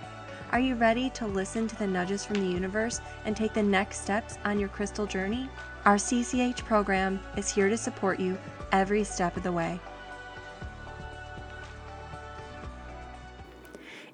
Are 0.51 0.59
you 0.59 0.75
ready 0.75 1.09
to 1.09 1.25
listen 1.25 1.67
to 1.67 1.75
the 1.75 1.87
nudges 1.87 2.23
from 2.23 2.35
the 2.35 2.53
universe 2.53 3.01
and 3.25 3.35
take 3.35 3.53
the 3.53 3.63
next 3.63 4.03
steps 4.03 4.37
on 4.45 4.59
your 4.59 4.69
crystal 4.69 5.07
journey? 5.07 5.49
Our 5.85 5.95
CCH 5.95 6.63
program 6.65 7.19
is 7.35 7.49
here 7.49 7.67
to 7.67 7.75
support 7.75 8.19
you 8.19 8.37
every 8.71 9.03
step 9.03 9.35
of 9.35 9.41
the 9.41 9.51
way. 9.51 9.79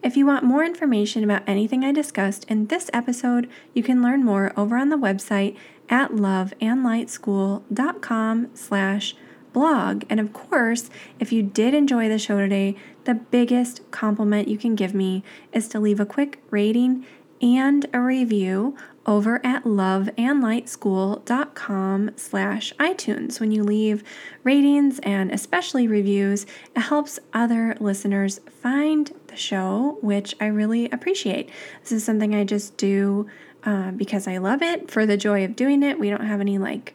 If 0.01 0.15
you 0.15 0.25
want 0.25 0.45
more 0.45 0.63
information 0.63 1.25
about 1.25 1.43
anything 1.45 1.83
I 1.83 1.91
discussed 1.91 2.45
in 2.45 2.67
this 2.67 2.89
episode, 2.93 3.49
you 3.73 3.83
can 3.83 4.01
learn 4.01 4.23
more 4.23 4.53
over 4.55 4.77
on 4.77 4.87
the 4.87 4.95
website 4.95 5.57
at 5.89 6.11
loveandlightschool.com 6.11 8.49
slash 8.53 9.15
blog. 9.51 10.05
And 10.09 10.21
of 10.21 10.31
course, 10.31 10.89
if 11.19 11.33
you 11.33 11.43
did 11.43 11.73
enjoy 11.73 12.07
the 12.07 12.17
show 12.17 12.37
today, 12.37 12.77
the 13.03 13.15
biggest 13.15 13.91
compliment 13.91 14.47
you 14.47 14.57
can 14.57 14.75
give 14.75 14.93
me 14.93 15.21
is 15.51 15.67
to 15.69 15.79
leave 15.81 15.99
a 15.99 16.05
quick 16.05 16.41
rating 16.49 17.05
and 17.41 17.87
a 17.93 17.99
review 17.99 18.77
over 19.05 19.43
at 19.45 19.63
loveandlightschool.com 19.63 22.11
slash 22.15 22.73
itunes 22.75 23.39
when 23.39 23.51
you 23.51 23.63
leave 23.63 24.03
ratings 24.43 24.99
and 24.99 25.31
especially 25.31 25.87
reviews 25.87 26.45
it 26.75 26.81
helps 26.81 27.17
other 27.33 27.75
listeners 27.79 28.39
find 28.61 29.11
the 29.27 29.35
show 29.35 29.97
which 30.01 30.35
i 30.39 30.45
really 30.45 30.87
appreciate 30.91 31.49
this 31.81 31.91
is 31.91 32.03
something 32.03 32.35
i 32.35 32.43
just 32.43 32.77
do 32.77 33.27
uh, 33.63 33.91
because 33.91 34.27
I 34.27 34.37
love 34.37 34.61
it 34.61 34.89
for 34.89 35.05
the 35.05 35.17
joy 35.17 35.43
of 35.43 35.55
doing 35.55 35.83
it. 35.83 35.99
We 35.99 36.09
don't 36.09 36.25
have 36.25 36.39
any 36.39 36.57
like, 36.57 36.93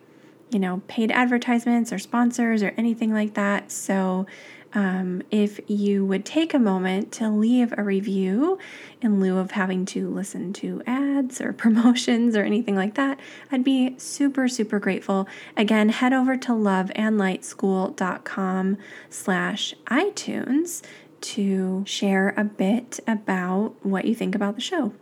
you 0.50 0.58
know, 0.58 0.82
paid 0.88 1.10
advertisements 1.10 1.92
or 1.92 1.98
sponsors 1.98 2.62
or 2.62 2.72
anything 2.76 3.12
like 3.12 3.34
that. 3.34 3.70
So, 3.70 4.26
um, 4.74 5.22
if 5.30 5.60
you 5.68 6.04
would 6.04 6.24
take 6.24 6.52
a 6.52 6.58
moment 6.58 7.12
to 7.12 7.30
leave 7.30 7.72
a 7.76 7.84
review 7.84 8.58
in 9.00 9.20
lieu 9.20 9.38
of 9.38 9.52
having 9.52 9.86
to 9.86 10.08
listen 10.08 10.52
to 10.54 10.82
ads 10.86 11.40
or 11.40 11.52
promotions 11.52 12.34
or 12.36 12.42
anything 12.42 12.74
like 12.74 12.94
that, 12.94 13.20
I'd 13.50 13.64
be 13.64 13.94
super, 13.98 14.48
super 14.48 14.78
grateful. 14.78 15.26
Again, 15.56 15.88
head 15.90 16.12
over 16.12 16.36
to 16.36 16.52
loveandlightschool.com 16.52 18.78
slash 19.08 19.74
iTunes 19.86 20.82
to 21.20 21.84
share 21.86 22.34
a 22.36 22.44
bit 22.44 23.00
about 23.06 23.74
what 23.82 24.04
you 24.04 24.14
think 24.14 24.34
about 24.34 24.56
the 24.56 24.60
show. 24.60 24.92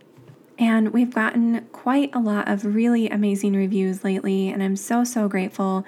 And 0.57 0.93
we've 0.93 1.13
gotten 1.13 1.67
quite 1.71 2.13
a 2.13 2.19
lot 2.19 2.47
of 2.47 2.75
really 2.75 3.09
amazing 3.09 3.53
reviews 3.53 4.03
lately, 4.03 4.49
and 4.49 4.61
I'm 4.61 4.75
so, 4.75 5.03
so 5.03 5.27
grateful. 5.27 5.83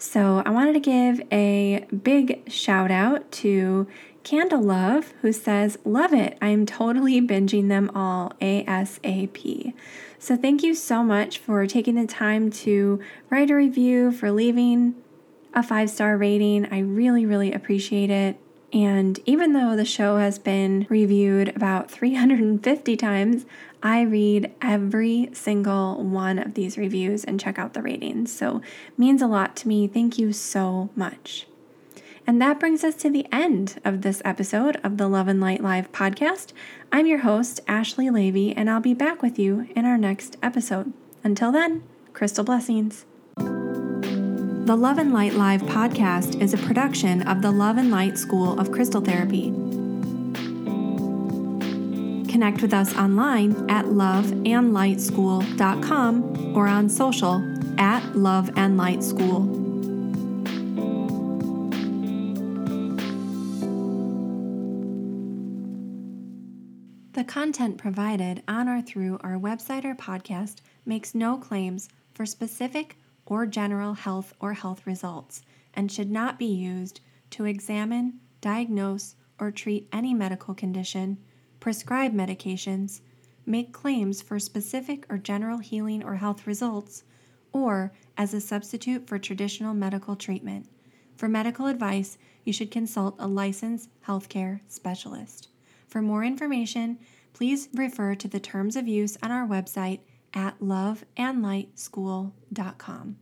So, 0.00 0.44
I 0.46 0.50
wanted 0.50 0.74
to 0.74 0.80
give 0.80 1.20
a 1.32 1.84
big 2.04 2.48
shout 2.50 2.92
out 2.92 3.32
to 3.32 3.88
Candle 4.22 4.62
Love, 4.62 5.12
who 5.22 5.32
says, 5.32 5.76
Love 5.84 6.12
it. 6.12 6.38
I'm 6.40 6.66
totally 6.66 7.20
binging 7.20 7.68
them 7.68 7.90
all 7.96 8.32
ASAP. 8.40 9.74
So, 10.20 10.36
thank 10.36 10.62
you 10.62 10.76
so 10.76 11.02
much 11.02 11.38
for 11.38 11.66
taking 11.66 11.96
the 11.96 12.06
time 12.06 12.50
to 12.50 13.00
write 13.28 13.50
a 13.50 13.56
review, 13.56 14.12
for 14.12 14.30
leaving 14.30 14.94
a 15.52 15.64
five 15.64 15.90
star 15.90 16.16
rating. 16.16 16.66
I 16.72 16.78
really, 16.78 17.26
really 17.26 17.52
appreciate 17.52 18.10
it. 18.10 18.38
And 18.72 19.18
even 19.24 19.54
though 19.54 19.76
the 19.76 19.84
show 19.84 20.18
has 20.18 20.38
been 20.38 20.86
reviewed 20.88 21.54
about 21.56 21.90
350 21.90 22.96
times, 22.96 23.46
I 23.82 24.02
read 24.02 24.52
every 24.60 25.30
single 25.32 26.02
one 26.02 26.38
of 26.38 26.54
these 26.54 26.76
reviews 26.76 27.24
and 27.24 27.40
check 27.40 27.58
out 27.58 27.74
the 27.74 27.82
ratings. 27.82 28.32
So 28.32 28.60
means 28.96 29.22
a 29.22 29.26
lot 29.26 29.56
to 29.56 29.68
me. 29.68 29.86
Thank 29.86 30.18
you 30.18 30.32
so 30.32 30.90
much. 30.96 31.46
And 32.26 32.42
that 32.42 32.60
brings 32.60 32.84
us 32.84 32.94
to 32.96 33.08
the 33.08 33.26
end 33.32 33.80
of 33.86 34.02
this 34.02 34.20
episode 34.22 34.76
of 34.84 34.98
the 34.98 35.08
Love 35.08 35.28
and 35.28 35.40
Light 35.40 35.62
Live 35.62 35.90
podcast. 35.92 36.52
I'm 36.92 37.06
your 37.06 37.20
host, 37.20 37.60
Ashley 37.66 38.10
Leavy, 38.10 38.52
and 38.54 38.68
I'll 38.68 38.80
be 38.80 38.92
back 38.92 39.22
with 39.22 39.38
you 39.38 39.66
in 39.74 39.86
our 39.86 39.96
next 39.96 40.36
episode. 40.42 40.92
Until 41.24 41.50
then, 41.50 41.84
crystal 42.12 42.44
blessings. 42.44 43.06
The 44.68 44.76
Love 44.76 44.98
and 44.98 45.14
Light 45.14 45.32
Live 45.32 45.62
podcast 45.62 46.42
is 46.42 46.52
a 46.52 46.58
production 46.58 47.26
of 47.26 47.40
the 47.40 47.50
Love 47.50 47.78
and 47.78 47.90
Light 47.90 48.18
School 48.18 48.60
of 48.60 48.70
Crystal 48.70 49.00
Therapy. 49.00 49.44
Connect 52.30 52.60
with 52.60 52.74
us 52.74 52.94
online 52.94 53.52
at 53.70 53.86
loveandlightschool.com 53.86 56.54
or 56.54 56.68
on 56.68 56.90
social 56.90 57.42
at 57.78 58.14
Love 58.14 58.50
and 58.58 58.76
Light 58.76 59.02
School. 59.02 59.46
The 67.14 67.24
content 67.24 67.78
provided 67.78 68.42
on 68.46 68.68
or 68.68 68.82
through 68.82 69.16
our 69.22 69.38
website 69.38 69.86
or 69.86 69.94
podcast 69.94 70.56
makes 70.84 71.14
no 71.14 71.38
claims 71.38 71.88
for 72.12 72.26
specific 72.26 72.97
or 73.28 73.44
general 73.44 73.92
health 73.92 74.32
or 74.40 74.54
health 74.54 74.86
results 74.86 75.42
and 75.74 75.92
should 75.92 76.10
not 76.10 76.38
be 76.38 76.46
used 76.46 77.00
to 77.28 77.44
examine, 77.44 78.14
diagnose, 78.40 79.14
or 79.38 79.50
treat 79.50 79.86
any 79.92 80.14
medical 80.14 80.54
condition, 80.54 81.18
prescribe 81.60 82.14
medications, 82.14 83.02
make 83.44 83.70
claims 83.70 84.22
for 84.22 84.38
specific 84.38 85.04
or 85.10 85.18
general 85.18 85.58
healing 85.58 86.02
or 86.02 86.16
health 86.16 86.46
results, 86.46 87.04
or 87.52 87.92
as 88.16 88.32
a 88.32 88.40
substitute 88.40 89.06
for 89.06 89.18
traditional 89.18 89.74
medical 89.74 90.16
treatment. 90.16 90.66
For 91.14 91.28
medical 91.28 91.66
advice, 91.66 92.16
you 92.44 92.52
should 92.52 92.70
consult 92.70 93.14
a 93.18 93.28
licensed 93.28 93.90
healthcare 94.06 94.60
specialist. 94.68 95.48
For 95.86 96.00
more 96.00 96.24
information, 96.24 96.98
please 97.34 97.68
refer 97.74 98.14
to 98.14 98.28
the 98.28 98.40
terms 98.40 98.74
of 98.74 98.88
use 98.88 99.18
on 99.22 99.30
our 99.30 99.46
website 99.46 100.00
at 100.34 100.60
loveandlightschool.com. 100.60 103.16